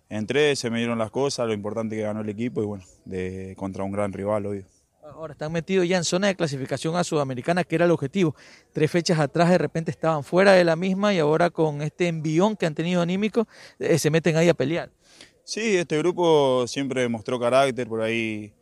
entré, 0.10 0.56
se 0.56 0.72
me 0.72 0.80
dieron 0.80 0.98
las 0.98 1.12
cosas, 1.12 1.46
lo 1.46 1.54
importante 1.54 1.96
que 1.96 2.02
ganó 2.02 2.22
el 2.22 2.30
equipo 2.30 2.64
y 2.64 2.66
bueno, 2.66 2.84
de, 3.06 3.54
contra 3.60 3.84
un 3.84 3.92
gran 3.92 4.12
rival, 4.12 4.48
obvio. 4.48 4.73
Ahora 5.12 5.34
están 5.34 5.52
metidos 5.52 5.86
ya 5.86 5.98
en 5.98 6.06
zona 6.06 6.28
de 6.28 6.36
clasificación 6.36 6.96
a 6.96 7.04
Sudamericana, 7.04 7.66
que 7.66 7.76
era 7.76 7.84
el 7.84 7.92
objetivo. 7.92 8.36
Tres 8.72 8.90
fechas 8.90 9.20
atrás 9.20 9.50
de 9.50 9.58
repente 9.58 9.92
estaban 9.92 10.24
fuera 10.24 10.54
de 10.54 10.64
la 10.64 10.78
misma 10.78 11.14
y 11.14 11.20
ahora 11.20 11.50
con 11.50 11.82
este 11.82 12.08
envión 12.08 12.56
que 12.56 12.66
han 12.66 12.74
tenido 12.74 13.02
anímico 13.02 13.46
eh, 13.80 14.00
se 14.00 14.10
meten 14.10 14.38
ahí 14.38 14.48
a 14.48 14.54
pelear. 14.54 14.92
Sí, 15.44 15.76
este 15.76 15.98
grupo 15.98 16.66
siempre 16.68 17.10
mostró 17.10 17.38
carácter, 17.38 17.86
por 17.86 18.02
ahí 18.02 18.54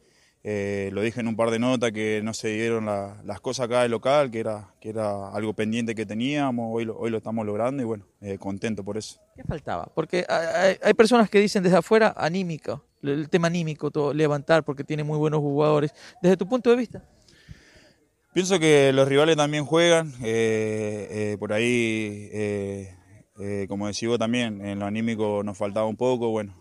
eh, 0.44 0.90
lo 0.92 1.02
dije 1.02 1.20
en 1.20 1.28
un 1.28 1.36
par 1.36 1.52
de 1.52 1.60
notas 1.60 1.92
que 1.92 2.22
no 2.24 2.34
se 2.34 2.48
dieron 2.50 2.86
las 2.86 3.40
cosas 3.42 3.66
acá 3.66 3.84
del 3.84 3.92
local, 3.92 4.32
que 4.32 4.40
era, 4.40 4.74
que 4.80 4.90
era 4.90 5.30
algo 5.30 5.54
pendiente 5.54 5.94
que 5.94 6.06
teníamos, 6.06 6.70
hoy 6.74 6.86
lo, 6.86 6.98
hoy 6.98 7.12
lo 7.12 7.18
estamos 7.18 7.46
logrando 7.46 7.84
y 7.84 7.86
bueno, 7.86 8.08
eh, 8.22 8.40
contento 8.40 8.84
por 8.84 8.98
eso. 8.98 9.20
¿Qué 9.36 9.44
faltaba? 9.44 9.92
Porque 9.94 10.26
hay, 10.28 10.78
hay 10.82 10.94
personas 10.96 11.30
que 11.30 11.40
dicen 11.40 11.62
desde 11.62 11.78
afuera 11.78 12.16
anímico, 12.18 12.84
el 13.04 13.30
tema 13.30 13.48
anímico, 13.48 13.92
todo, 13.92 14.14
levantar 14.14 14.64
porque 14.64 14.84
tiene 14.84 15.04
muy 15.04 15.18
buenos 15.18 15.42
jugadores. 15.42 15.94
Desde 16.24 16.38
tu 16.38 16.48
punto 16.48 16.72
de 16.72 16.76
vista. 16.76 17.04
Pienso 18.34 18.60
que 18.60 18.92
los 18.94 19.08
rivales 19.08 19.36
también 19.38 19.66
juegan, 19.66 20.14
eh, 20.24 21.08
eh, 21.12 21.38
por 21.38 21.54
ahí, 21.54 22.88
como 23.68 23.88
decís 23.88 24.08
vos 24.08 24.18
también, 24.18 24.66
en 24.66 24.80
lo 24.80 24.86
anímico 24.86 25.44
nos 25.44 25.58
faltaba 25.58 25.86
un 25.86 25.98
poco, 25.98 26.30
bueno, 26.30 26.56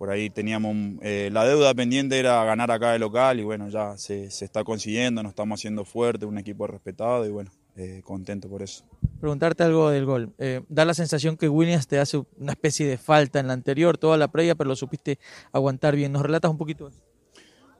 por 0.00 0.10
ahí 0.10 0.30
teníamos, 0.30 0.74
la 1.02 1.44
deuda 1.44 1.74
pendiente 1.74 2.18
era 2.18 2.42
ganar 2.44 2.70
acá 2.70 2.92
de 2.92 2.98
local 2.98 3.38
y 3.38 3.44
bueno, 3.44 3.68
ya 3.68 3.98
se, 3.98 4.30
se 4.30 4.46
está 4.46 4.64
consiguiendo, 4.64 5.22
nos 5.22 5.30
estamos 5.30 5.60
haciendo 5.60 5.84
fuerte, 5.84 6.24
un 6.24 6.38
equipo 6.38 6.66
respetado 6.66 7.26
y 7.26 7.30
bueno, 7.30 7.50
contento 8.02 8.48
por 8.48 8.62
eso 8.62 8.84
preguntarte 9.20 9.62
algo 9.62 9.90
del 9.90 10.06
gol. 10.06 10.32
Eh, 10.38 10.62
da 10.68 10.84
la 10.84 10.94
sensación 10.94 11.36
que 11.36 11.48
Williams 11.48 11.86
te 11.86 11.98
hace 11.98 12.22
una 12.38 12.52
especie 12.52 12.86
de 12.86 12.98
falta 12.98 13.38
en 13.38 13.46
la 13.46 13.52
anterior, 13.52 13.98
toda 13.98 14.16
la 14.16 14.28
previa, 14.28 14.54
pero 14.54 14.68
lo 14.68 14.76
supiste 14.76 15.18
aguantar 15.52 15.94
bien. 15.94 16.12
¿Nos 16.12 16.22
relatas 16.22 16.50
un 16.50 16.58
poquito 16.58 16.88
eso? 16.88 16.98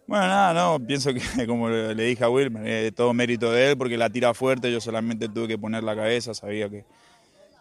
Bueno, 0.07 0.27
nada, 0.27 0.53
no, 0.53 0.85
pienso 0.85 1.13
que 1.15 1.21
como 1.47 1.69
le 1.69 2.05
dije 2.05 2.23
a 2.23 2.29
Will, 2.29 2.53
eh, 2.65 2.93
todo 2.95 3.15
mérito 3.15 3.51
de 3.51 3.71
él 3.71 3.79
porque 3.79 3.97
la 3.97 4.11
tira 4.11 4.35
fuerte, 4.35 4.71
yo 4.71 4.81
solamente 4.81 5.29
tuve 5.29 5.49
que 5.49 5.59
poner 5.59 5.83
la 5.83 5.97
cabeza, 5.97 6.35
sabía 6.35 6.69
que, 6.69 6.85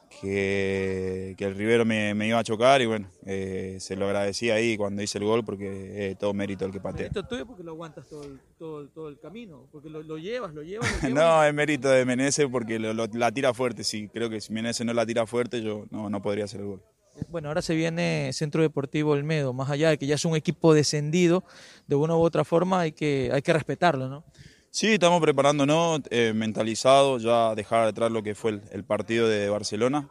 que, 0.10 1.36
el 1.38 1.56
Rivero 1.56 1.86
me, 1.86 2.28
iba 2.28 2.40
a 2.40 2.44
chocar 2.44 2.82
y 2.82 2.86
bueno, 2.86 3.10
eh, 3.26 3.78
se 3.80 3.96
lo 3.96 4.06
agradecí 4.06 4.50
ahí 4.50 4.78
cuando 4.78 5.02
hice 5.02 5.18
el 5.18 5.24
gol 5.24 5.46
porque 5.46 6.16
todo 6.20 6.34
mérito 6.34 6.66
el 6.66 6.72
que 6.72 6.80
patea. 6.80 7.04
¿Mérito 7.04 7.24
tuyo 7.24 7.46
porque 7.46 7.64
lo 7.64 7.72
aguantas 7.72 8.08
todo 8.08 8.24
el, 8.24 8.40
todo, 8.58 9.10
el 9.10 9.20
camino? 9.20 9.68
¿Porque 9.72 9.90
lo, 9.90 10.18
llevas, 10.18 10.54
lo 10.54 10.64
llevas? 10.64 10.88
no, 11.12 11.44
es 11.44 11.54
mérito 11.54 11.90
de 11.90 12.06
Menezes 12.06 12.48
porque 12.52 12.80
la 12.80 13.32
tira 13.32 13.54
fuerte, 13.54 13.84
sí, 13.84 14.10
creo 14.10 14.30
que 14.30 14.42
si 14.42 14.52
Menezes 14.52 14.86
no 14.86 14.94
la 14.94 15.06
tira 15.06 15.26
fuerte 15.26 15.62
yo 15.62 15.86
no, 15.92 16.10
no 16.10 16.22
podría 16.22 16.46
hacer 16.46 16.62
el 16.62 16.68
gol. 16.68 16.84
Bueno, 17.28 17.50
ahora 17.50 17.62
se 17.62 17.76
viene 17.76 18.32
Centro 18.34 18.62
Deportivo 18.62 19.12
Olmedo, 19.12 19.54
más 19.54 19.70
allá 19.70 19.90
de 19.90 19.98
que 19.98 20.08
ya 20.08 20.16
es 20.16 20.26
un 20.26 20.36
equipo 20.36 20.74
descendido, 20.74 21.44
de 21.88 21.96
una 21.96 22.16
u 22.16 22.22
otra 22.22 22.44
forma 22.44 22.82
hay 22.82 22.92
que, 22.92 23.30
hay 23.34 23.42
que 23.42 23.54
respetarlo, 23.54 24.08
¿no? 24.08 24.24
Sí, 24.72 24.94
estamos 24.94 25.20
preparándonos, 25.20 26.02
eh, 26.12 26.32
mentalizados, 26.36 27.24
ya 27.24 27.56
dejar 27.56 27.88
detrás 27.88 28.12
lo 28.12 28.22
que 28.22 28.36
fue 28.36 28.62
el, 28.72 28.84
partido 28.84 29.28
de 29.28 29.50
Barcelona. 29.50 30.10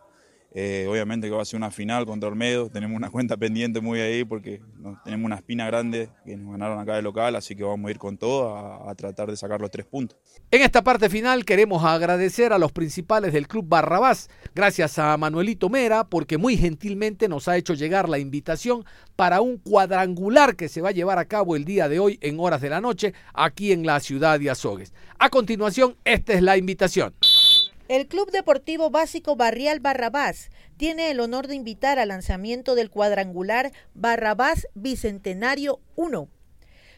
Eh, 0.55 0.87
obviamente 0.89 1.29
que 1.29 1.35
va 1.35 1.43
a 1.43 1.45
ser 1.45 1.59
una 1.59 1.71
final 1.71 2.07
contra 2.07 2.29
Olmedo, 2.29 2.71
tenemos 2.71 2.97
una 2.97 3.11
cuenta 3.13 3.37
pendiente 3.37 3.81
muy 3.81 4.01
ahí 4.01 4.25
porque 4.25 4.61
tenemos 5.05 5.27
una 5.27 5.37
espina 5.37 5.67
grande 5.67 6.09
que 6.25 6.37
nos 6.37 6.53
ganaron 6.53 6.79
acá 6.79 6.97
de 6.97 7.03
local, 7.03 7.37
así 7.37 7.55
que 7.55 7.65
vamos 7.65 7.89
a 7.89 7.91
ir 7.91 7.99
con 7.99 8.17
todo 8.17 8.57
a, 8.57 8.91
a, 8.91 8.95
tratar 8.95 9.31
de 9.31 9.37
sacar 9.37 9.61
los 9.61 9.71
tres 9.71 9.85
puntos. 9.85 10.19
En 10.51 10.63
esta 10.63 10.83
parte 10.83 11.11
final 11.11 11.45
queremos 11.45 11.85
agradecer 11.85 12.53
a 12.53 12.59
los 12.59 12.73
principales 12.73 13.33
del 13.35 13.47
Club 13.47 13.67
Barrabás, 13.69 14.31
gracias 14.55 14.99
a 14.99 15.17
Manuelito 15.19 15.69
Mera, 15.69 16.05
porque 16.05 16.39
muy 16.39 16.57
gentilmente 16.57 17.29
nos 17.29 17.47
ha 17.49 17.57
hecho 17.57 17.75
llegar 17.75 18.09
la 18.09 18.19
invitación 18.19 18.85
para 19.17 19.41
un 19.41 19.59
cuadrangular 19.59 20.57
que 20.57 20.69
se 20.69 20.81
va 20.81 20.91
a 20.91 20.93
llevar 20.93 21.19
a 21.19 21.27
cabo 21.27 21.57
el 21.57 21.65
día 21.65 21.89
de 21.89 21.99
hoy 21.99 22.19
en 22.23 22.41
horas 22.41 22.61
de 22.61 22.71
la 22.71 22.81
noche 22.81 23.15
aquí 23.35 23.73
en 23.73 23.85
la 23.85 24.01
ciudad 24.01 24.39
de 24.41 24.49
Azogues. 24.49 24.95
A 25.19 25.29
continuación, 25.29 25.97
esta 26.05 26.33
es 26.33 26.43
la 26.43 26.57
invitación. 26.57 27.13
El 27.89 28.07
Club 28.07 28.31
Deportivo 28.31 28.91
Básico 28.91 29.35
Barrial 29.35 29.81
Barrabás 29.81 30.51
tiene 30.77 31.11
el 31.11 31.21
honor 31.21 31.47
de 31.47 31.55
invitar 31.55 31.99
al 31.99 32.09
lanzamiento 32.09 32.75
del 32.75 32.91
cuadrangular 32.91 33.73
Barrabás 33.95 34.69
Bicentenario 34.75 35.81
1. 35.97 36.29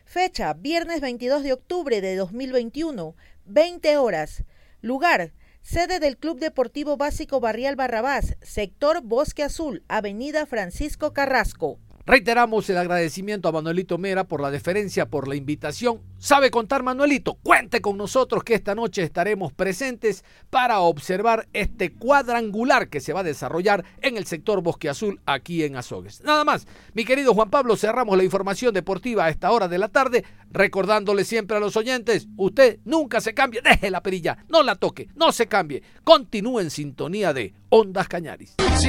Fecha, 0.05 0.53
viernes 0.55 1.01
22 1.01 1.45
de 1.45 1.53
octubre 1.53 2.01
de 2.01 2.17
2021, 2.17 3.15
20 3.45 3.97
horas. 3.99 4.43
Lugar, 4.81 5.33
sede 5.63 6.01
del 6.01 6.17
Club 6.17 6.41
Deportivo 6.41 6.97
Básico 6.97 7.39
Barrial 7.39 7.77
Barrabás, 7.77 8.37
sector 8.43 9.01
Bosque 9.01 9.45
Azul, 9.45 9.85
Avenida 9.87 10.45
Francisco 10.45 11.13
Carrasco. 11.13 11.79
Reiteramos 12.07 12.69
el 12.71 12.79
agradecimiento 12.79 13.49
a 13.49 13.53
Manuelito 13.53 13.99
Mera 13.99 14.25
por 14.25 14.41
la 14.41 14.51
deferencia, 14.51 15.07
por 15.07 15.29
la 15.29 15.37
invitación. 15.37 16.01
¿Sabe 16.19 16.51
contar, 16.51 16.83
Manuelito? 16.83 17.35
Cuente 17.35 17.81
con 17.81 17.99
nosotros 17.99 18.43
que 18.43 18.55
esta 18.55 18.75
noche 18.75 19.03
estaremos 19.03 19.53
presentes 19.53 20.25
para 20.49 20.81
observar 20.81 21.47
este 21.53 21.93
cuadrangular 21.93 22.89
que 22.89 23.01
se 23.01 23.13
va 23.13 23.21
a 23.21 23.25
desarrollar 23.25 23.85
en 24.01 24.17
el 24.17 24.27
sector 24.27 24.63
Bosque 24.63 24.89
Azul 24.89 25.21
aquí 25.27 25.63
en 25.63 25.77
Azogues. 25.77 26.23
Nada 26.23 26.43
más, 26.43 26.67
mi 26.95 27.05
querido 27.05 27.35
Juan 27.35 27.51
Pablo, 27.51 27.77
cerramos 27.77 28.17
la 28.17 28.25
información 28.25 28.73
deportiva 28.73 29.27
a 29.27 29.31
esta 29.31 29.51
hora 29.51 29.69
de 29.69 29.79
la 29.79 29.89
tarde, 29.89 30.25
recordándole 30.51 31.25
siempre 31.25 31.59
a 31.59 31.61
los 31.61 31.77
oyentes, 31.77 32.29
usted 32.37 32.81
nunca 32.85 33.21
se 33.21 33.35
cambie, 33.35 33.61
deje 33.63 33.91
la 33.91 34.03
perilla, 34.03 34.39
no 34.49 34.63
la 34.63 34.77
toque, 34.77 35.09
no 35.17 35.33
se 35.33 35.47
cambie, 35.47 35.83
continúe 36.03 36.61
en 36.61 36.71
sintonía 36.71 37.33
de 37.35 37.53
Ondas 37.69 38.09
Cañaris. 38.09 38.57
Si 38.79 38.89